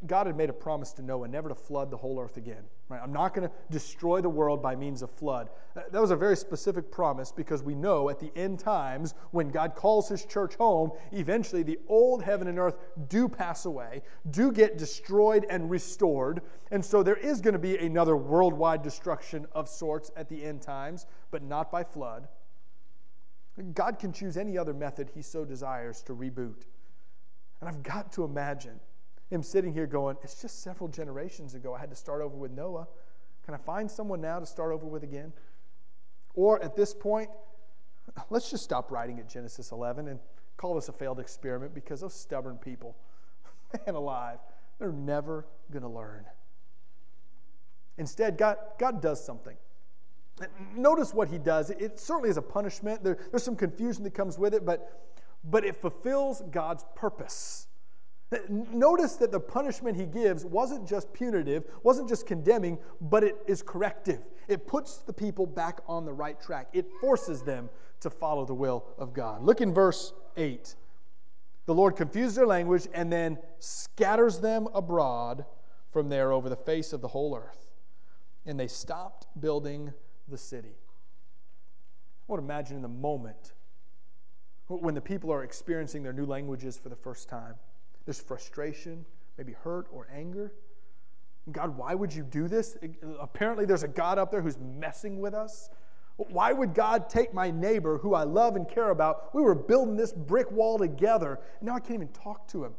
God 0.07 0.27
had 0.27 0.35
made 0.35 0.49
a 0.49 0.53
promise 0.53 0.91
to 0.93 1.01
Noah 1.01 1.27
never 1.27 1.49
to 1.49 1.55
flood 1.55 1.91
the 1.91 1.97
whole 1.97 2.19
earth 2.19 2.37
again. 2.37 2.63
Right? 2.89 3.01
I'm 3.01 3.13
not 3.13 3.33
going 3.33 3.47
to 3.47 3.53
destroy 3.71 4.21
the 4.21 4.29
world 4.29 4.61
by 4.61 4.75
means 4.75 5.01
of 5.01 5.09
flood. 5.11 5.49
That 5.75 6.01
was 6.01 6.11
a 6.11 6.15
very 6.15 6.37
specific 6.37 6.91
promise 6.91 7.31
because 7.31 7.63
we 7.63 7.75
know 7.75 8.09
at 8.09 8.19
the 8.19 8.31
end 8.35 8.59
times, 8.59 9.13
when 9.31 9.49
God 9.49 9.75
calls 9.75 10.07
his 10.07 10.25
church 10.25 10.55
home, 10.55 10.91
eventually 11.11 11.63
the 11.63 11.79
old 11.87 12.23
heaven 12.23 12.47
and 12.47 12.59
earth 12.59 12.77
do 13.07 13.27
pass 13.27 13.65
away, 13.65 14.01
do 14.31 14.51
get 14.51 14.77
destroyed 14.77 15.45
and 15.49 15.69
restored. 15.69 16.41
And 16.71 16.83
so 16.83 17.03
there 17.03 17.17
is 17.17 17.41
going 17.41 17.53
to 17.53 17.59
be 17.59 17.77
another 17.77 18.15
worldwide 18.15 18.83
destruction 18.83 19.45
of 19.53 19.67
sorts 19.67 20.11
at 20.15 20.29
the 20.29 20.43
end 20.43 20.61
times, 20.61 21.05
but 21.31 21.43
not 21.43 21.71
by 21.71 21.83
flood. 21.83 22.27
God 23.73 23.99
can 23.99 24.11
choose 24.11 24.35
any 24.37 24.57
other 24.57 24.73
method 24.73 25.09
he 25.13 25.21
so 25.21 25.45
desires 25.45 26.01
to 26.03 26.13
reboot. 26.13 26.63
And 27.61 27.69
I've 27.69 27.83
got 27.83 28.11
to 28.13 28.23
imagine 28.25 28.79
him 29.29 29.41
sitting 29.43 29.73
here 29.73 29.87
going, 29.87 30.17
It's 30.23 30.41
just 30.41 30.61
several 30.61 30.87
generations 30.87 31.55
ago. 31.55 31.73
I 31.73 31.79
had 31.79 31.89
to 31.89 31.95
start 31.95 32.21
over 32.21 32.35
with 32.35 32.51
Noah. 32.51 32.87
Can 33.45 33.53
I 33.53 33.57
find 33.57 33.89
someone 33.89 34.21
now 34.21 34.39
to 34.39 34.45
start 34.45 34.71
over 34.71 34.85
with 34.85 35.03
again? 35.03 35.33
Or 36.33 36.61
at 36.63 36.75
this 36.75 36.93
point, 36.93 37.29
let's 38.29 38.49
just 38.49 38.63
stop 38.63 38.91
writing 38.91 39.19
at 39.19 39.29
Genesis 39.29 39.71
11 39.71 40.07
and 40.07 40.19
call 40.57 40.75
this 40.75 40.89
a 40.89 40.93
failed 40.93 41.19
experiment 41.19 41.73
because 41.73 42.01
those 42.01 42.13
stubborn 42.13 42.57
people, 42.57 42.95
man 43.85 43.95
alive, 43.95 44.39
they're 44.79 44.91
never 44.91 45.45
going 45.71 45.83
to 45.83 45.89
learn. 45.89 46.25
Instead, 47.97 48.37
God, 48.37 48.57
God 48.77 49.01
does 49.01 49.23
something. 49.23 49.55
Notice 50.75 51.13
what 51.13 51.29
he 51.29 51.37
does. 51.37 51.69
It 51.69 51.97
certainly 51.97 52.29
is 52.29 52.35
a 52.35 52.41
punishment. 52.41 53.03
There, 53.03 53.17
there's 53.31 53.43
some 53.43 53.55
confusion 53.55 54.03
that 54.03 54.13
comes 54.13 54.37
with 54.37 54.53
it, 54.53 54.65
but, 54.65 55.07
but 55.45 55.63
it 55.63 55.77
fulfills 55.77 56.41
God's 56.51 56.85
purpose. 56.93 57.67
Notice 58.49 59.15
that 59.17 59.31
the 59.31 59.39
punishment 59.39 59.95
he 59.95 60.05
gives 60.05 60.45
wasn't 60.45 60.87
just 60.87 61.13
punitive, 61.13 61.63
wasn't 61.83 62.09
just 62.09 62.25
condemning, 62.25 62.79
but 62.99 63.23
it 63.23 63.37
is 63.47 63.61
corrective. 63.61 64.21
It 64.47 64.67
puts 64.67 64.97
the 64.97 65.13
people 65.13 65.45
back 65.45 65.81
on 65.87 66.05
the 66.05 66.13
right 66.13 66.39
track. 66.41 66.69
It 66.73 66.87
forces 66.99 67.43
them 67.43 67.69
to 68.01 68.09
follow 68.09 68.45
the 68.45 68.53
will 68.53 68.85
of 68.97 69.13
God. 69.13 69.43
Look 69.43 69.61
in 69.61 69.73
verse 69.73 70.13
8. 70.37 70.75
The 71.65 71.73
Lord 71.73 71.95
confused 71.95 72.35
their 72.35 72.47
language 72.47 72.87
and 72.93 73.11
then 73.11 73.37
scatters 73.59 74.39
them 74.39 74.67
abroad 74.73 75.45
from 75.91 76.09
there 76.09 76.31
over 76.31 76.49
the 76.49 76.55
face 76.55 76.93
of 76.93 77.01
the 77.01 77.07
whole 77.07 77.35
earth. 77.35 77.67
And 78.45 78.59
they 78.59 78.67
stopped 78.67 79.27
building 79.39 79.93
the 80.27 80.37
city. 80.37 80.75
I 82.29 82.35
to 82.35 82.39
imagine 82.39 82.77
in 82.77 82.81
the 82.81 82.87
moment 82.87 83.53
when 84.67 84.95
the 84.95 85.01
people 85.01 85.31
are 85.31 85.43
experiencing 85.43 86.01
their 86.01 86.13
new 86.13 86.25
languages 86.25 86.77
for 86.77 86.89
the 86.89 86.95
first 86.95 87.29
time. 87.29 87.55
There's 88.05 88.19
frustration, 88.19 89.05
maybe 89.37 89.53
hurt 89.53 89.87
or 89.91 90.07
anger. 90.13 90.53
God, 91.51 91.77
why 91.77 91.93
would 91.93 92.13
you 92.13 92.23
do 92.23 92.47
this? 92.47 92.77
Apparently, 93.19 93.65
there's 93.65 93.83
a 93.83 93.87
God 93.87 94.17
up 94.17 94.31
there 94.31 94.41
who's 94.41 94.57
messing 94.57 95.19
with 95.19 95.33
us. 95.33 95.69
Why 96.17 96.53
would 96.53 96.73
God 96.73 97.09
take 97.09 97.33
my 97.33 97.51
neighbor 97.51 97.97
who 97.97 98.13
I 98.13 98.23
love 98.23 98.55
and 98.55 98.67
care 98.67 98.89
about? 98.89 99.35
We 99.35 99.41
were 99.41 99.53
building 99.53 99.97
this 99.97 100.13
brick 100.13 100.49
wall 100.49 100.79
together, 100.79 101.39
and 101.59 101.67
now 101.67 101.75
I 101.75 101.79
can't 101.79 101.95
even 101.95 102.07
talk 102.09 102.47
to 102.49 102.63
him. 102.63 102.73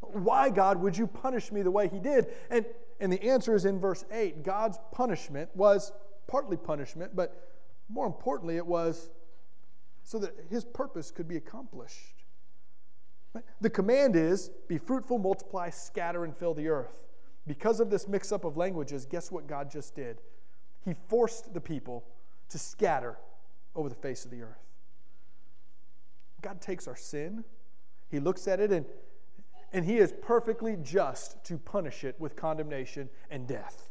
Why, 0.00 0.50
God, 0.50 0.80
would 0.80 0.96
you 0.96 1.06
punish 1.06 1.50
me 1.50 1.62
the 1.62 1.70
way 1.70 1.88
he 1.88 1.98
did? 1.98 2.26
And, 2.50 2.66
and 3.00 3.12
the 3.12 3.22
answer 3.22 3.54
is 3.54 3.64
in 3.64 3.80
verse 3.80 4.04
8 4.12 4.44
God's 4.44 4.78
punishment 4.92 5.50
was 5.54 5.92
partly 6.26 6.56
punishment, 6.56 7.16
but 7.16 7.48
more 7.88 8.06
importantly, 8.06 8.56
it 8.56 8.66
was 8.66 9.10
so 10.04 10.18
that 10.18 10.34
his 10.50 10.64
purpose 10.64 11.10
could 11.10 11.26
be 11.26 11.36
accomplished. 11.36 12.17
The 13.60 13.70
command 13.70 14.16
is 14.16 14.50
be 14.68 14.78
fruitful, 14.78 15.18
multiply, 15.18 15.70
scatter, 15.70 16.24
and 16.24 16.36
fill 16.36 16.54
the 16.54 16.68
earth. 16.68 16.98
Because 17.46 17.80
of 17.80 17.90
this 17.90 18.08
mix 18.08 18.32
up 18.32 18.44
of 18.44 18.56
languages, 18.56 19.06
guess 19.06 19.32
what 19.32 19.46
God 19.46 19.70
just 19.70 19.94
did? 19.94 20.20
He 20.84 20.94
forced 21.08 21.54
the 21.54 21.60
people 21.60 22.04
to 22.50 22.58
scatter 22.58 23.18
over 23.74 23.88
the 23.88 23.94
face 23.94 24.24
of 24.24 24.30
the 24.30 24.42
earth. 24.42 24.64
God 26.40 26.60
takes 26.60 26.86
our 26.86 26.96
sin, 26.96 27.44
He 28.10 28.20
looks 28.20 28.46
at 28.48 28.60
it, 28.60 28.72
and, 28.72 28.86
and 29.72 29.84
He 29.84 29.98
is 29.98 30.12
perfectly 30.22 30.76
just 30.82 31.42
to 31.44 31.58
punish 31.58 32.04
it 32.04 32.16
with 32.18 32.36
condemnation 32.36 33.08
and 33.30 33.46
death. 33.46 33.90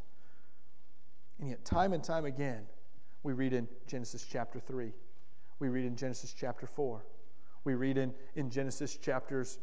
And 1.40 1.50
yet, 1.50 1.64
time 1.64 1.92
and 1.92 2.02
time 2.02 2.24
again, 2.24 2.62
we 3.22 3.32
read 3.32 3.52
in 3.52 3.68
Genesis 3.86 4.26
chapter 4.28 4.58
3, 4.60 4.92
we 5.58 5.68
read 5.68 5.84
in 5.84 5.96
Genesis 5.96 6.32
chapter 6.32 6.66
4, 6.66 7.04
we 7.68 7.74
read 7.74 7.98
in, 7.98 8.14
in 8.34 8.48
Genesis 8.48 8.96
chapters 8.96 9.58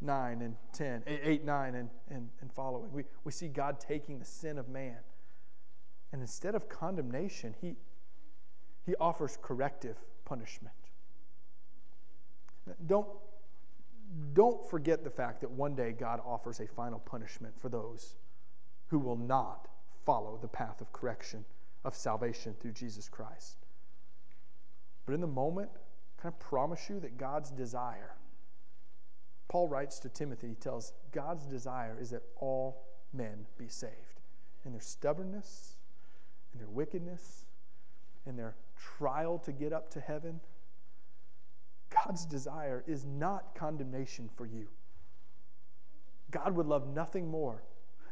9 0.00 0.42
and 0.42 0.54
10, 0.72 1.02
eh, 1.08 1.16
8, 1.24 1.44
9, 1.44 1.74
and, 1.74 1.90
and, 2.08 2.28
and 2.40 2.52
following. 2.52 2.92
We, 2.92 3.02
we 3.24 3.32
see 3.32 3.48
God 3.48 3.80
taking 3.80 4.20
the 4.20 4.24
sin 4.24 4.58
of 4.58 4.68
man. 4.68 4.98
And 6.12 6.22
instead 6.22 6.54
of 6.54 6.68
condemnation, 6.68 7.56
he, 7.60 7.74
he 8.86 8.94
offers 9.00 9.36
corrective 9.42 9.96
punishment. 10.24 10.76
Don't, 12.86 13.08
don't 14.34 14.64
forget 14.70 15.02
the 15.02 15.10
fact 15.10 15.40
that 15.40 15.50
one 15.50 15.74
day 15.74 15.90
God 15.90 16.20
offers 16.24 16.60
a 16.60 16.66
final 16.68 17.00
punishment 17.00 17.58
for 17.58 17.68
those 17.68 18.14
who 18.86 19.00
will 19.00 19.16
not 19.16 19.66
follow 20.06 20.38
the 20.40 20.46
path 20.46 20.80
of 20.80 20.92
correction, 20.92 21.44
of 21.84 21.96
salvation 21.96 22.54
through 22.60 22.72
Jesus 22.72 23.08
Christ. 23.08 23.56
But 25.06 25.14
in 25.14 25.20
the 25.20 25.26
moment, 25.26 25.70
can 26.20 26.30
I 26.30 26.42
promise 26.42 26.88
you 26.88 26.98
that 27.00 27.16
God's 27.16 27.50
desire, 27.50 28.16
Paul 29.48 29.68
writes 29.68 29.98
to 30.00 30.08
Timothy, 30.08 30.48
he 30.48 30.54
tells 30.54 30.92
God's 31.12 31.46
desire 31.46 31.96
is 32.00 32.10
that 32.10 32.22
all 32.36 32.84
men 33.12 33.46
be 33.56 33.68
saved. 33.68 33.92
And 34.64 34.74
their 34.74 34.80
stubbornness, 34.80 35.76
and 36.52 36.60
their 36.60 36.68
wickedness, 36.68 37.46
and 38.26 38.38
their 38.38 38.56
trial 38.76 39.38
to 39.38 39.52
get 39.52 39.72
up 39.72 39.90
to 39.90 40.00
heaven, 40.00 40.40
God's 42.04 42.26
desire 42.26 42.84
is 42.86 43.04
not 43.04 43.54
condemnation 43.54 44.28
for 44.36 44.44
you. 44.44 44.68
God 46.30 46.54
would 46.56 46.66
love 46.66 46.86
nothing 46.88 47.30
more 47.30 47.62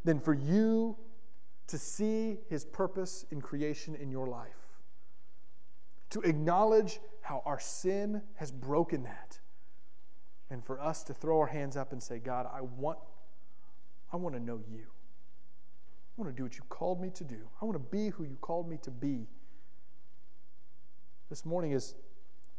than 0.04 0.20
for 0.20 0.32
you 0.32 0.96
to 1.66 1.76
see 1.76 2.38
his 2.48 2.64
purpose 2.64 3.26
in 3.30 3.42
creation 3.42 3.96
in 3.96 4.10
your 4.10 4.28
life 4.28 4.65
to 6.10 6.20
acknowledge 6.20 7.00
how 7.20 7.42
our 7.44 7.58
sin 7.58 8.22
has 8.36 8.52
broken 8.52 9.02
that. 9.04 9.40
And 10.48 10.64
for 10.64 10.80
us 10.80 11.02
to 11.04 11.14
throw 11.14 11.40
our 11.40 11.46
hands 11.46 11.76
up 11.76 11.92
and 11.92 12.02
say, 12.02 12.18
God, 12.18 12.46
I 12.52 12.60
want, 12.60 12.98
I 14.12 14.16
want 14.16 14.34
to 14.36 14.40
know 14.40 14.60
you. 14.70 14.84
I 16.16 16.22
want 16.22 16.34
to 16.34 16.36
do 16.36 16.44
what 16.44 16.56
you 16.56 16.62
called 16.68 17.00
me 17.00 17.10
to 17.10 17.24
do. 17.24 17.48
I 17.60 17.64
want 17.64 17.74
to 17.74 17.96
be 17.96 18.10
who 18.10 18.24
you 18.24 18.36
called 18.40 18.68
me 18.68 18.78
to 18.82 18.90
be. 18.90 19.26
This 21.28 21.44
morning, 21.44 21.72
as, 21.72 21.96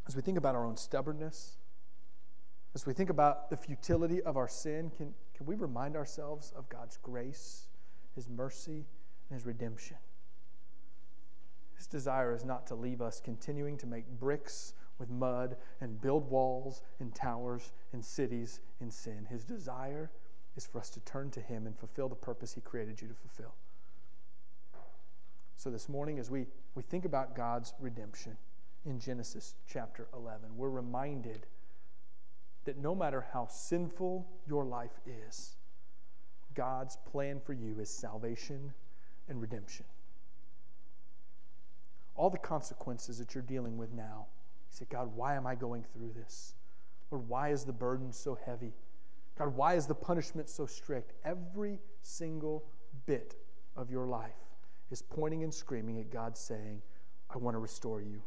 as 0.08 0.16
we 0.16 0.22
think 0.22 0.38
about 0.38 0.54
our 0.54 0.66
own 0.66 0.76
stubbornness, 0.76 1.58
as 2.76 2.86
we 2.86 2.94
think 2.94 3.10
about 3.10 3.50
the 3.50 3.58
futility 3.58 4.22
of 4.22 4.38
our 4.38 4.48
sin, 4.48 4.92
can, 4.96 5.14
can 5.34 5.46
we 5.46 5.56
remind 5.56 5.96
ourselves 5.96 6.54
of 6.56 6.68
God's 6.70 6.98
grace, 6.98 7.68
His 8.14 8.30
mercy, 8.30 8.86
and 9.30 9.40
His 9.40 9.46
redemption? 9.46 9.98
His 11.78 11.88
desire 11.88 12.34
is 12.34 12.44
not 12.44 12.66
to 12.68 12.76
leave 12.76 13.02
us 13.02 13.22
continuing 13.22 13.78
to 13.78 13.88
make 13.88 14.08
bricks 14.20 14.74
with 14.98 15.10
mud 15.10 15.56
and 15.80 16.02
build 16.02 16.30
walls 16.30 16.82
and 17.00 17.14
towers 17.14 17.72
and 17.94 18.04
cities 18.04 18.60
in 18.82 18.90
sin. 18.90 19.28
His 19.30 19.44
desire 19.44 20.10
is 20.56 20.66
for 20.66 20.80
us 20.80 20.90
to 20.90 21.00
turn 21.02 21.30
to 21.32 21.40
Him 21.40 21.68
and 21.68 21.78
fulfill 21.78 22.10
the 22.10 22.16
purpose 22.16 22.54
He 22.54 22.62
created 22.62 23.00
you 23.00 23.08
to 23.08 23.14
fulfill. 23.14 23.54
So, 25.56 25.70
this 25.70 25.88
morning, 25.88 26.18
as 26.20 26.32
we, 26.32 26.48
we 26.76 26.84
think 26.84 27.06
about 27.06 27.36
God's 27.36 27.74
redemption 27.80 28.38
in 28.86 29.00
Genesis 29.00 29.56
chapter 29.68 30.08
11, 30.14 30.56
we're 30.56 30.70
reminded 30.70 31.46
that 32.66 32.78
no 32.78 32.96
matter 32.96 33.26
how 33.34 33.48
sinful 33.48 34.28
your 34.48 34.66
life 34.66 35.00
is, 35.06 35.56
God's 36.56 36.98
plan 37.12 37.40
for 37.40 37.54
you 37.54 37.80
is 37.80 37.90
salvation 37.90 38.74
and 39.30 39.42
redemption 39.42 39.86
all 42.18 42.30
the 42.30 42.38
consequences 42.38 43.18
that 43.20 43.34
you're 43.34 43.44
dealing 43.44 43.78
with 43.78 43.94
now. 43.94 44.26
You 44.70 44.78
say, 44.78 44.86
God, 44.90 45.16
why 45.16 45.36
am 45.36 45.48
I 45.48 45.56
going 45.56 45.86
through 45.94 46.12
this? 46.14 46.56
Lord, 47.12 47.28
why 47.30 47.50
is 47.50 47.64
the 47.64 47.72
burden 47.72 48.12
so 48.12 48.38
heavy? 48.46 48.74
God, 49.38 49.56
why 49.56 49.76
is 49.76 49.86
the 49.86 49.96
punishment 49.96 50.50
so 50.50 50.66
strict? 50.66 51.14
Every 51.24 51.80
single 52.02 52.66
bit 53.06 53.36
of 53.76 53.92
your 53.92 54.08
life 54.08 54.32
is 54.92 55.02
pointing 55.02 55.44
and 55.44 55.54
screaming 55.54 56.00
at 56.00 56.10
God, 56.10 56.36
saying, 56.36 56.82
I 57.30 57.38
want 57.38 57.56
to 57.56 57.60
restore 57.60 58.02
you. 58.02 58.22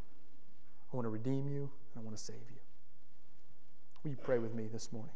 I 0.92 0.96
want 0.96 1.04
to 1.04 1.10
redeem 1.10 1.48
you, 1.48 1.70
and 1.94 1.98
I 1.98 2.00
want 2.00 2.16
to 2.16 2.22
save 2.22 2.36
you. 2.36 2.60
Will 4.02 4.12
you 4.12 4.16
pray 4.16 4.38
with 4.38 4.54
me 4.54 4.66
this 4.72 4.92
morning? 4.92 5.14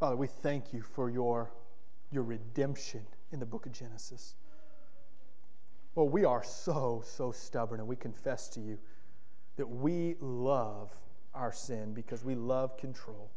Father, 0.00 0.16
we 0.16 0.26
thank 0.26 0.72
you 0.72 0.82
for 0.82 1.10
your, 1.10 1.50
your 2.10 2.24
redemption 2.24 3.02
in 3.30 3.38
the 3.38 3.46
book 3.46 3.66
of 3.66 3.72
Genesis. 3.72 4.34
Well, 5.94 6.08
we 6.08 6.24
are 6.24 6.42
so, 6.42 7.02
so 7.04 7.32
stubborn, 7.32 7.80
and 7.80 7.88
we 7.88 7.96
confess 7.96 8.48
to 8.50 8.60
you 8.60 8.78
that 9.56 9.66
we 9.68 10.16
love 10.20 10.90
our 11.34 11.52
sin 11.52 11.92
because 11.92 12.24
we 12.24 12.34
love 12.34 12.76
control. 12.78 13.30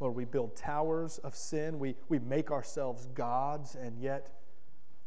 Lord, 0.00 0.14
we 0.14 0.24
build 0.24 0.56
towers 0.56 1.18
of 1.18 1.36
sin. 1.36 1.78
We, 1.78 1.94
we 2.08 2.18
make 2.18 2.50
ourselves 2.50 3.06
gods, 3.14 3.74
and 3.74 3.98
yet, 3.98 4.30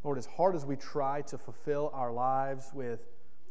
Lord, 0.03 0.17
as 0.17 0.27
hard 0.27 0.55
as 0.55 0.65
we 0.65 0.75
try 0.75 1.21
to 1.23 1.37
fulfill 1.37 1.89
our 1.93 2.13
lives 2.13 2.71
with, 2.73 3.01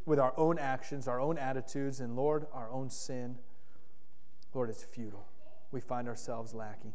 with 0.07 0.21
our 0.21 0.33
own 0.37 0.59
actions, 0.59 1.09
our 1.09 1.21
own 1.21 1.37
attitudes, 1.37 2.01
and 2.01 2.15
Lord, 2.15 2.47
our 2.53 2.71
own 2.71 2.89
sin, 2.89 3.37
Lord, 4.55 4.71
it's 4.71 4.85
futile. 4.85 5.27
We 5.73 5.81
find 5.81 6.07
ourselves 6.09 6.55
lacking. 6.55 6.93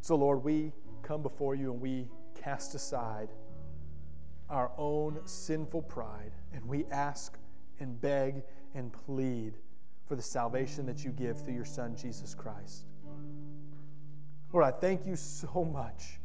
So, 0.00 0.16
Lord, 0.16 0.42
we 0.42 0.72
come 1.02 1.22
before 1.22 1.54
you 1.54 1.70
and 1.70 1.80
we 1.80 2.08
cast 2.34 2.74
aside 2.74 3.28
our 4.50 4.70
own 4.76 5.20
sinful 5.24 5.82
pride 5.82 6.32
and 6.52 6.64
we 6.66 6.84
ask 6.90 7.38
and 7.80 8.00
beg 8.00 8.42
and 8.74 8.92
plead 8.92 9.54
for 10.06 10.16
the 10.16 10.22
salvation 10.22 10.86
that 10.86 11.04
you 11.04 11.10
give 11.10 11.40
through 11.40 11.54
your 11.54 11.64
Son, 11.64 11.96
Jesus 11.96 12.34
Christ. 12.34 12.84
Lord, 14.52 14.64
I 14.64 14.70
thank 14.70 15.06
you 15.06 15.16
so 15.16 15.64
much 15.64 16.20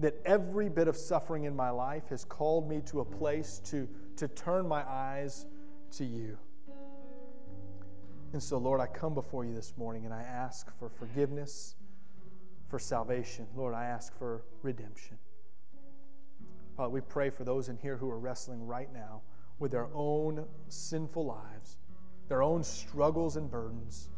that 0.00 0.14
every 0.24 0.68
bit 0.68 0.88
of 0.88 0.96
suffering 0.96 1.44
in 1.44 1.54
my 1.54 1.70
life 1.70 2.08
has 2.08 2.24
called 2.24 2.68
me 2.68 2.82
to 2.86 3.00
a 3.00 3.04
place 3.04 3.60
to, 3.66 3.88
to 4.16 4.28
turn 4.28 4.66
my 4.66 4.82
eyes 4.88 5.46
to 5.92 6.04
you. 6.04 6.36
And 8.32 8.42
so, 8.42 8.58
Lord, 8.58 8.80
I 8.80 8.86
come 8.86 9.14
before 9.14 9.44
you 9.44 9.54
this 9.54 9.74
morning 9.76 10.04
and 10.04 10.14
I 10.14 10.22
ask 10.22 10.76
for 10.78 10.88
forgiveness 10.88 11.74
for 12.70 12.78
salvation. 12.78 13.46
Lord, 13.56 13.74
I 13.74 13.84
ask 13.86 14.16
for 14.16 14.44
redemption. 14.62 15.18
Father, 16.76 16.90
we 16.90 17.00
pray 17.00 17.28
for 17.28 17.44
those 17.44 17.68
in 17.68 17.76
here 17.76 17.96
who 17.96 18.08
are 18.08 18.18
wrestling 18.18 18.64
right 18.64 18.90
now 18.94 19.22
with 19.58 19.72
their 19.72 19.88
own 19.92 20.46
sinful 20.68 21.26
lives, 21.26 21.76
their 22.28 22.42
own 22.42 22.62
struggles 22.62 23.36
and 23.36 23.50
burdens. 23.50 24.08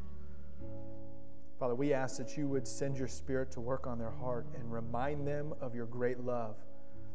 Father, 1.58 1.74
we 1.74 1.92
ask 1.92 2.18
that 2.18 2.36
you 2.36 2.46
would 2.46 2.68
send 2.68 2.96
your 2.96 3.08
spirit 3.08 3.50
to 3.52 3.60
work 3.60 3.86
on 3.86 3.98
their 3.98 4.10
heart 4.10 4.46
and 4.54 4.72
remind 4.72 5.26
them 5.26 5.54
of 5.60 5.74
your 5.74 5.86
great 5.86 6.20
love, 6.20 6.56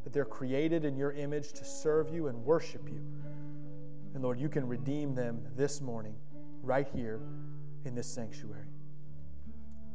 that 0.04 0.12
they're 0.12 0.26
created 0.26 0.86
in 0.86 0.98
your 0.98 1.12
image 1.12 1.54
to 1.54 1.64
serve 1.64 2.14
you 2.14 2.28
and 2.28 2.44
worship 2.44 2.90
you. 2.90 3.02
And 4.14 4.24
Lord, 4.24 4.40
you 4.40 4.50
can 4.50 4.68
redeem 4.68 5.14
them 5.14 5.46
this 5.56 5.82
morning, 5.82 6.16
right 6.64 6.88
here 6.94 7.20
in 7.86 7.94
this 7.94 8.08
sanctuary. 8.08 8.68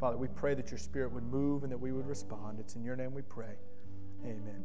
Father, 0.03 0.17
we 0.17 0.27
pray 0.27 0.53
that 0.55 0.69
your 0.73 0.79
spirit 0.79 1.13
would 1.13 1.23
move 1.23 1.63
and 1.63 1.71
that 1.71 1.79
we 1.79 1.93
would 1.93 2.09
respond. 2.09 2.59
It's 2.59 2.75
in 2.75 2.83
your 2.83 2.97
name 2.97 3.15
we 3.15 3.23
pray. 3.23 3.55
Amen. 4.25 4.65